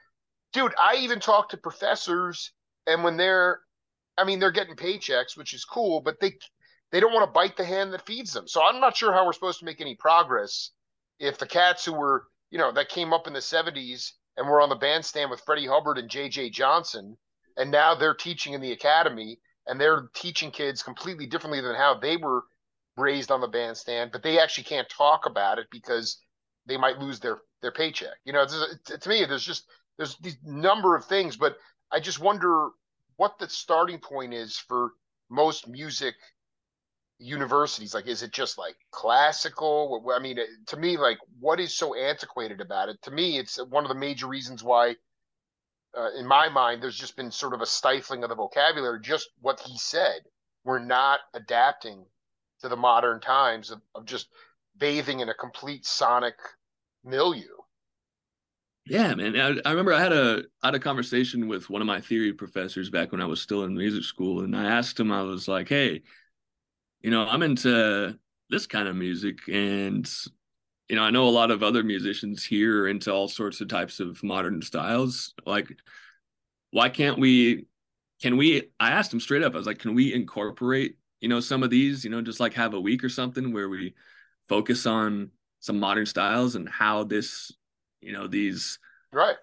[0.52, 2.52] dude i even talk to professors
[2.88, 3.62] and when they're
[4.18, 6.34] i mean they're getting paychecks which is cool but they
[6.92, 8.48] they don't want to bite the hand that feeds them.
[8.48, 10.72] So i'm not sure how we're supposed to make any progress
[11.20, 14.62] if the cats who were you know that came up in the 70s and were
[14.62, 17.18] on the bandstand with freddie hubbard and jj johnson
[17.58, 21.98] and now they're teaching in the academy and they're teaching kids completely differently than how
[22.00, 22.44] they were
[22.98, 26.18] raised on the bandstand but they actually can't talk about it because
[26.66, 28.16] they might lose their their paycheck.
[28.26, 29.66] You know to me there's just
[29.98, 31.58] there's these number of things but
[31.92, 32.70] i just wonder
[33.22, 34.94] what the starting point is for
[35.30, 36.16] most music
[37.20, 37.94] universities.
[37.94, 40.04] Like is it just like classical?
[40.12, 43.00] I mean to me like what is so antiquated about it?
[43.04, 44.96] To me it's one of the major reasons why
[45.96, 49.00] uh, in my mind there's just been sort of a stifling of the vocabulary.
[49.00, 50.22] Just what he said.
[50.64, 52.04] We're not adapting
[52.62, 54.30] to the modern times of, of just
[54.80, 56.38] bathing in a complete sonic
[57.04, 57.61] milieu
[58.92, 59.38] Yeah, man.
[59.40, 62.34] I, I remember I had a I had a conversation with one of my theory
[62.34, 65.48] professors back when I was still in music school, and I asked him, I was
[65.48, 66.02] like, "Hey,
[67.02, 68.18] you know, I'm into
[68.50, 70.10] this kind of music, and
[70.90, 73.70] you know, I know a lot of other musicians here are into all sorts of
[73.70, 75.34] types of modern styles.
[75.46, 75.70] Like,
[76.72, 77.68] why can't we?
[78.22, 78.72] Can we?
[78.80, 79.54] I asked him straight up.
[79.54, 82.04] I was like, "Can we incorporate, you know, some of these?
[82.04, 83.96] You know, just like have a week or something where we
[84.50, 87.52] focus on some modern styles and how this,
[88.02, 88.80] you know, these."
[89.14, 89.36] right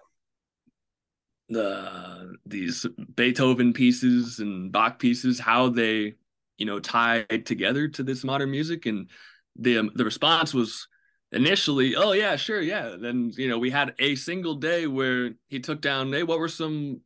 [1.49, 2.85] the these
[3.15, 6.15] Beethoven pieces and Bach pieces, how they
[6.57, 9.09] you know tied together to this modern music, and
[9.55, 10.87] the um, the response was
[11.31, 12.95] initially, oh yeah, sure, yeah.
[12.99, 16.47] Then you know we had a single day where he took down, hey, what were
[16.47, 17.01] some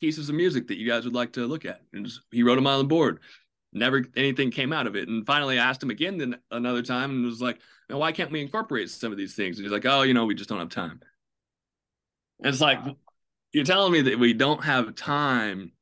[0.00, 2.56] pieces of music that you guys would like to look at, and just, he wrote
[2.56, 3.20] them on the board.
[3.72, 7.10] Never anything came out of it, and finally I asked him again then another time,
[7.10, 9.58] and was like, now why can't we incorporate some of these things?
[9.58, 11.00] And he's like, oh, you know, we just don't have time.
[12.40, 12.80] And it's like
[13.52, 15.72] you're telling me that we don't have time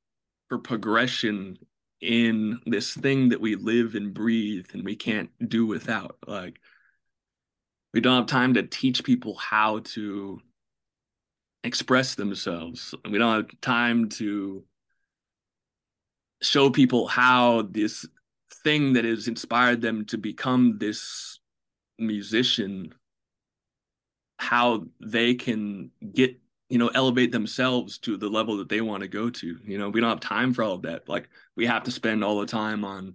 [0.48, 1.58] for progression
[2.00, 6.16] in this thing that we live and breathe and we can't do without.
[6.26, 6.60] Like
[7.92, 10.40] we don't have time to teach people how to
[11.64, 12.94] express themselves.
[13.10, 14.64] We don't have time to
[16.42, 18.06] show people how this
[18.62, 21.40] thing that has inspired them to become this
[21.98, 22.92] musician
[24.38, 26.38] how they can get
[26.68, 29.88] you know elevate themselves to the level that they want to go to you know?
[29.88, 31.08] We don't have time for all of that.
[31.08, 33.14] Like we have to spend all the time on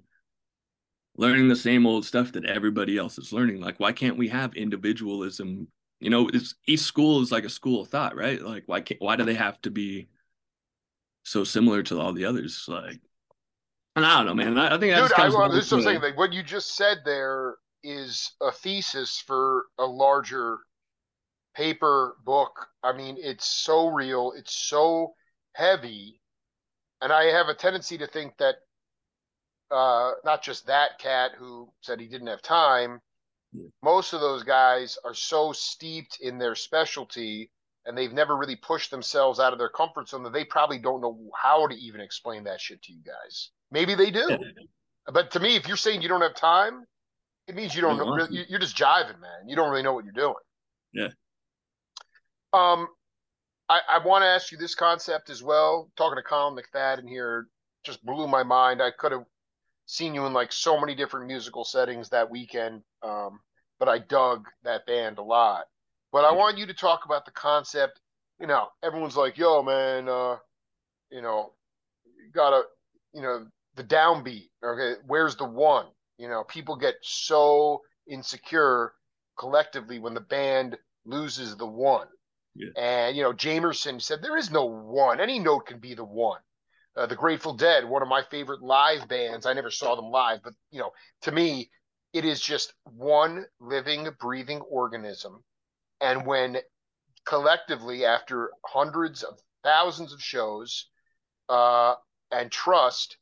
[1.18, 3.60] learning the same old stuff that everybody else is learning.
[3.60, 5.68] Like why can't we have individualism?
[6.00, 8.42] You know it's, each school is like a school of thought right?
[8.42, 10.08] Like why can't why do they have to be
[11.24, 12.66] so similar to all the others?
[12.68, 13.02] Like
[13.96, 14.58] and i don't know man.
[14.58, 16.02] I, I think that's dude kind I, of this is what I'm saying.
[16.02, 20.60] like what you just said there is a thesis for a larger
[21.56, 22.68] paper book.
[22.84, 25.14] I mean it's so real it's so
[25.54, 26.22] heavy.
[27.02, 28.56] And i have a tendency to think that
[29.72, 33.02] uh not just that cat who said he didn't have time.
[33.52, 33.68] Yeah.
[33.82, 37.50] most of those guys are so steeped in their specialty
[37.86, 41.02] and they've never really pushed themselves out of their comfort zone that they probably don't
[41.02, 43.50] know how to even explain that shit to you guys.
[43.72, 44.38] Maybe they do.
[45.12, 46.86] But to me if you're saying you don't have time
[47.50, 49.48] it means you don't know you- you're just jiving man.
[49.48, 50.36] You don't really know what you're doing.
[50.94, 51.10] Yeah.
[52.54, 52.88] um
[53.68, 55.92] i i want to ask you this concept as well.
[55.98, 57.48] Talking to Collin McFadden here
[57.84, 58.82] just blew my mind.
[58.82, 59.26] I could have
[59.86, 63.40] seen you in like so many different musical settings that weekend um
[63.80, 65.66] but i dug that band a lot.
[66.12, 68.00] But i want you to talk about the concept
[68.40, 70.38] you know everyone's like yo man uh
[71.12, 71.54] you know
[72.34, 72.64] gotta,
[73.14, 74.50] you know, the downbeat.
[74.64, 75.88] Okay, where's the one?
[76.20, 78.94] You know, people get so insecure
[79.38, 82.08] collectively when the band loses the one.
[82.56, 82.68] Yeah.
[82.78, 85.22] And you know, Jamerson said there is no one.
[85.22, 86.42] Any note can be the one.
[86.96, 89.46] Uh, the Grateful Dead, one of my favorite live bands.
[89.46, 90.92] I never saw them live, but you know,
[91.22, 91.72] to me,
[92.12, 95.44] it is just one living, breathing organism.
[96.02, 96.58] And when
[97.26, 100.90] collectively, after hundreds of thousands of shows
[101.48, 101.96] uh,
[102.32, 103.18] and trust,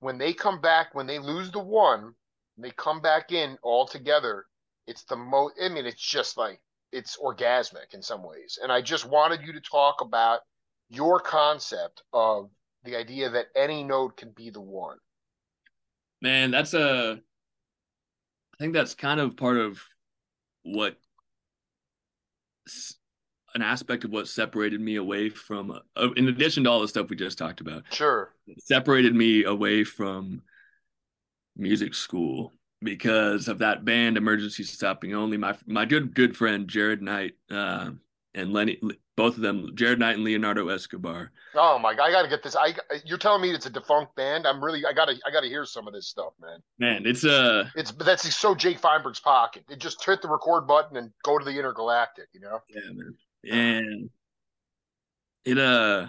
[0.00, 2.14] when they come back, when they lose the one,
[2.58, 4.46] they come back in all together.
[4.86, 5.54] It's the most.
[5.62, 6.60] I mean, it's just like
[6.92, 8.58] it's orgasmic in some ways.
[8.62, 10.40] And I just wanted you to talk about
[10.90, 12.50] your concept of
[12.84, 14.98] the idea that any node can be the one.
[16.20, 17.20] Man, that's a
[18.54, 19.82] I think that's kind of part of
[20.62, 20.96] what
[23.54, 27.08] an aspect of what separated me away from uh, in addition to all the stuff
[27.10, 27.84] we just talked about.
[27.90, 28.34] Sure.
[28.58, 30.42] Separated me away from
[31.56, 35.36] music school because of that band emergency stopping only.
[35.36, 37.90] My my good good friend jared knight uh,
[38.34, 38.80] and lenny
[39.16, 41.30] both of them jared knight and leonardo escobar.
[41.54, 42.74] Oh my god i gotta get this i
[43.04, 44.46] you're telling me it's a defunct band?
[44.46, 46.58] I'm really i gotta i gotta hear some of this stuff man.
[46.78, 49.64] Man it's uh it's that's so jake feinberg's pocket.
[49.68, 52.60] It just hit the record button and go to the intergalactic you know?
[52.68, 53.16] Yeah man.
[53.44, 54.10] And
[55.44, 56.08] it uh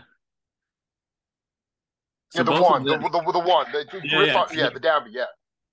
[2.34, 5.12] so yeah, the one, them, the, the, the, one, the, yeah, yeah, yeah, the downbeat,
[5.12, 5.26] yeah.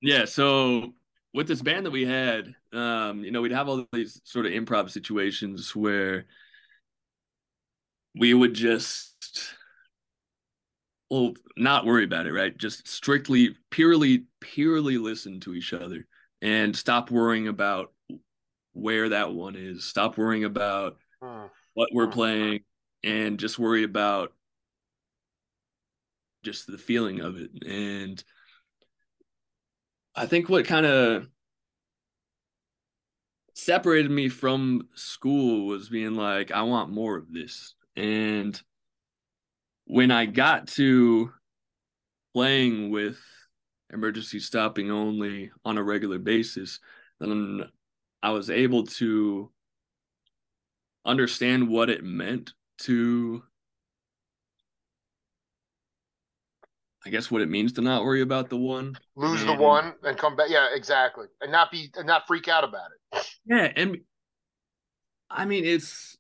[0.03, 0.93] Yeah, so
[1.33, 4.53] with this band that we had, um, you know, we'd have all these sort of
[4.53, 6.27] improv situations where
[8.15, 9.55] we would just
[11.11, 16.07] well not worry about it right just strictly purely purely listen to each other
[16.43, 17.93] and stop worrying about
[18.73, 21.47] where that one is stop worrying about hmm.
[21.75, 22.13] what we're hmm.
[22.13, 22.61] playing
[23.03, 24.33] and just worry about
[26.43, 28.23] just the feeling of it and
[30.15, 31.29] I think what kind of
[33.55, 37.75] separated me from school was being like, I want more of this.
[37.97, 38.61] And
[39.85, 41.33] when I got to
[42.35, 43.19] playing with
[43.93, 46.81] emergency stopping only on a regular basis,
[47.19, 47.65] then
[48.23, 49.51] I was able to
[51.05, 53.43] understand what it meant to
[57.05, 58.97] I guess what it means to not worry about the one.
[59.17, 60.49] Lose and, the one and come back.
[60.51, 61.27] Yeah, exactly.
[61.41, 63.27] And not be and not freak out about it.
[63.47, 63.99] Yeah, and
[65.31, 66.17] I mean it's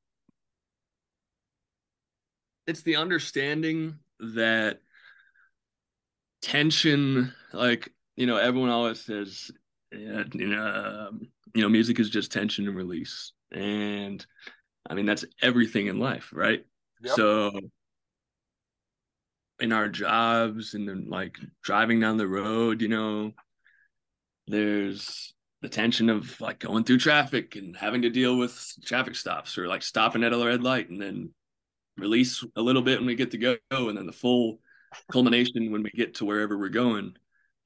[2.66, 4.80] it's the understanding that
[6.42, 9.50] tension like you know everyone always says
[9.92, 11.20] yeah, you know um,
[11.54, 14.24] you know music is just tension and release and
[14.88, 16.64] i mean that's everything in life right
[17.02, 17.14] yep.
[17.14, 17.50] so
[19.60, 23.32] in our jobs and then like driving down the road, you know,
[24.46, 29.58] there's the tension of like going through traffic and having to deal with traffic stops
[29.58, 31.30] or like stopping at a red light and then
[31.98, 34.58] release a little bit when we get to go and then the full
[35.12, 37.14] culmination when we get to wherever we're going.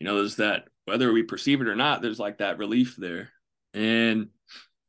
[0.00, 3.30] You know, there's that whether we perceive it or not, there's like that relief there.
[3.72, 4.28] And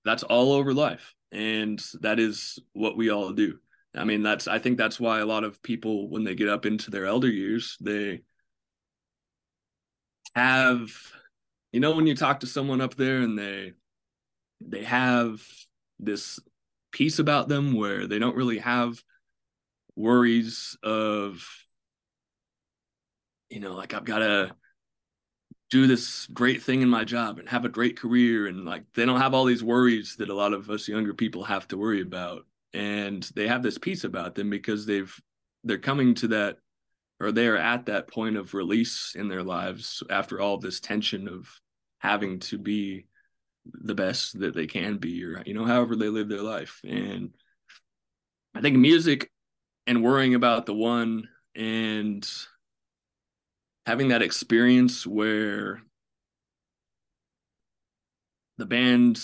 [0.03, 1.13] that's all over life.
[1.31, 3.59] And that is what we all do.
[3.95, 6.65] I mean, that's I think that's why a lot of people when they get up
[6.65, 8.21] into their elder years, they
[10.35, 10.91] have
[11.71, 13.73] you know when you talk to someone up there and they
[14.61, 15.41] they have
[15.99, 16.39] this
[16.91, 19.01] peace about them where they don't really have
[19.95, 21.47] worries of
[23.49, 24.55] you know like I've got to
[25.71, 28.47] do this great thing in my job and have a great career.
[28.47, 31.43] And like they don't have all these worries that a lot of us younger people
[31.43, 32.45] have to worry about
[32.75, 35.17] and they have this peace about them because they've
[35.63, 36.57] they're coming to that
[37.21, 41.49] or they're at that point of release in their lives after all this tension of
[41.99, 43.07] having to be
[43.65, 46.81] the best that they can be or you know however they live their life.
[46.83, 47.31] And
[48.53, 49.31] i think music
[49.87, 52.29] and worrying about the one and
[53.85, 55.81] having that experience where
[58.57, 59.21] the band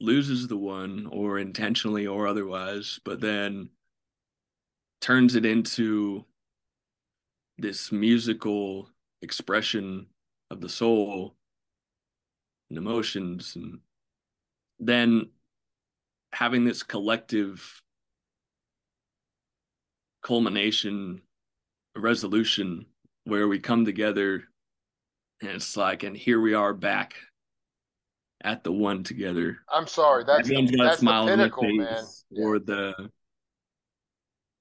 [0.00, 3.68] loses the one or intentionally or otherwise, but then
[5.00, 6.24] turns it into
[7.58, 8.88] this musical
[9.22, 10.06] expression
[10.50, 11.36] of the soul
[12.70, 13.54] and emotions.
[13.56, 13.80] And
[14.78, 15.30] then
[16.32, 17.82] having this collective
[20.22, 21.20] culmination
[21.96, 22.86] resolution
[23.24, 24.44] where we come together
[25.42, 27.14] and it's like and here we are back
[28.42, 29.58] at the one together.
[29.72, 32.04] I'm sorry, that's the, that's the pinnacle, man.
[32.36, 33.10] Or the,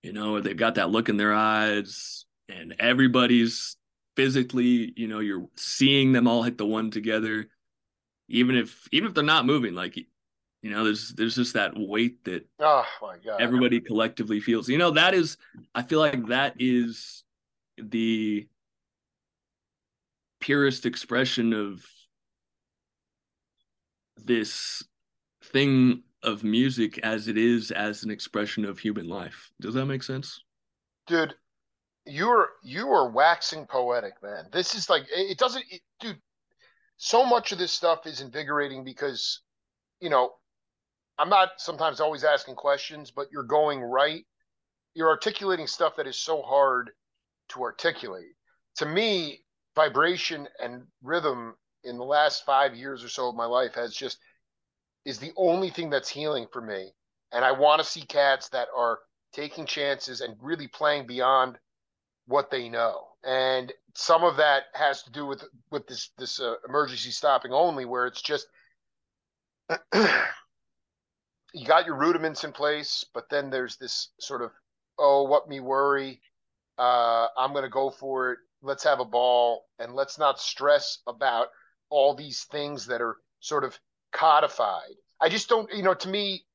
[0.03, 3.77] you know, they've got that look in their eyes, and everybody's
[4.15, 7.47] physically, you know, you're seeing them all hit the one together,
[8.27, 9.97] even if even if they're not moving, like
[10.61, 14.67] you know, there's there's just that weight that oh my god everybody collectively feels.
[14.67, 15.37] You know, that is
[15.73, 17.23] I feel like that is
[17.77, 18.47] the
[20.41, 21.85] purest expression of
[24.25, 24.83] this
[25.43, 29.51] thing of music as it is as an expression of human life.
[29.61, 30.41] Does that make sense?
[31.07, 31.33] Dude,
[32.05, 34.45] you're you are waxing poetic, man.
[34.51, 36.19] This is like it doesn't, it, dude.
[36.97, 39.41] So much of this stuff is invigorating because,
[40.01, 40.33] you know,
[41.17, 44.25] I'm not sometimes always asking questions, but you're going right.
[44.93, 46.91] You're articulating stuff that is so hard
[47.49, 48.35] to articulate.
[48.77, 49.43] To me,
[49.75, 54.19] vibration and rhythm in the last five years or so of my life has just
[55.05, 56.91] is the only thing that's healing for me.
[57.31, 58.99] And I want to see cats that are
[59.33, 61.57] taking chances and really playing beyond
[62.25, 63.07] what they know.
[63.23, 67.85] And some of that has to do with with this this uh, emergency stopping only,
[67.85, 68.47] where it's just
[71.53, 74.51] you got your rudiments in place, but then there's this sort of
[74.97, 76.21] oh, what me worry.
[76.77, 78.39] Uh, I'm going to go for it.
[78.61, 81.47] Let's have a ball, and let's not stress about
[81.89, 83.77] all these things that are sort of
[84.11, 84.95] codified.
[85.21, 86.45] I just don't, you know, to me,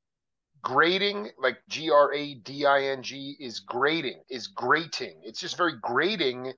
[0.65, 6.55] grading like g-r-a-d-i-n-g is grading is grating it's just very grating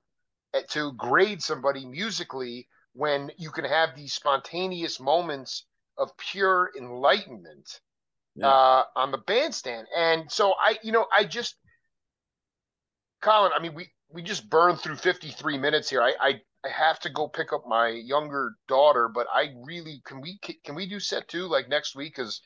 [0.53, 5.65] eh, to grade somebody musically when you can have these spontaneous moments
[5.97, 7.81] of pure enlightenment
[8.35, 8.47] yeah.
[8.47, 11.57] uh, on the bandstand and so i you know i just
[13.21, 16.99] Collin i mean we we just burned through 53 minutes here i i I have
[17.01, 20.99] to go pick up my younger daughter, but I really can we can we do
[20.99, 22.15] set two like next week?
[22.15, 22.41] Because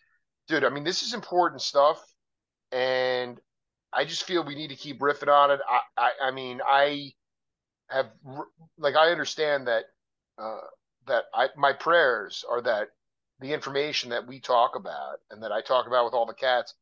[0.48, 2.00] dude, I mean, this is important stuff,
[2.72, 3.40] and
[3.92, 5.60] I just feel we need to keep riffing on it.
[5.68, 7.12] I, I, I mean, I
[7.90, 8.12] have
[8.78, 9.86] like I understand that
[10.38, 10.60] uh,
[11.08, 12.90] that I my prayers are that
[13.40, 16.76] the information that we talk about and that I talk about with all the cats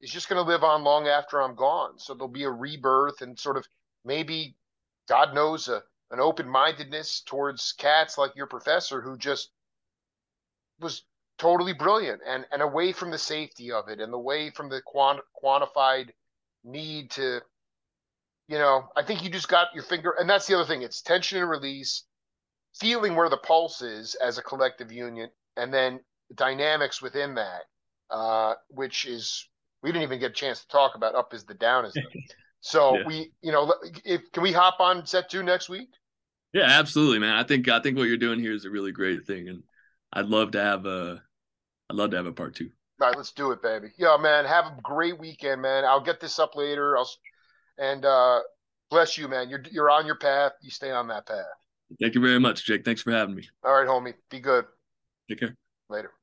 [0.00, 1.98] is just going to live on long after I'm gone.
[1.98, 3.66] So there'll be a rebirth and sort of
[4.04, 4.56] maybe
[5.08, 9.50] God knows a an open mindedness towards cats like your professor who just
[10.80, 11.02] was
[11.38, 15.20] totally brilliant and and away from the safety of it and away from the quant-
[15.42, 16.10] quantified
[16.64, 17.40] need to
[18.48, 21.02] you know i think you just got your finger and that's the other thing it's
[21.02, 22.04] tension and release
[22.74, 26.00] feeling where the pulse is as a collective union and then
[26.34, 27.62] dynamics within that
[28.10, 29.48] uh, which is
[29.82, 32.02] we didn't even get a chance to talk about up is the down is the
[32.66, 33.06] so yeah.
[33.06, 33.72] we you know
[34.04, 35.88] if can we hop on set two next week
[36.52, 39.26] yeah absolutely man i think i think what you're doing here is a really great
[39.26, 39.62] thing and
[40.14, 41.22] i'd love to have a
[41.90, 42.70] I'd love to have a part two.
[43.00, 43.88] All right, let's do it, baby.
[43.98, 44.44] Yeah, man.
[44.44, 45.84] Have a great weekend, man.
[45.84, 46.96] I'll get this up later.
[46.96, 47.10] I'll
[47.78, 48.40] and uh
[48.90, 49.50] bless you, man.
[49.50, 50.52] You're you're on your path.
[50.62, 51.44] You stay on that path.
[52.00, 52.84] Thank you very much, Jake.
[52.84, 53.48] Thanks for having me.
[53.62, 54.14] All right, homie.
[54.30, 54.64] Be good.
[55.28, 55.56] Take care.
[55.88, 56.15] Later.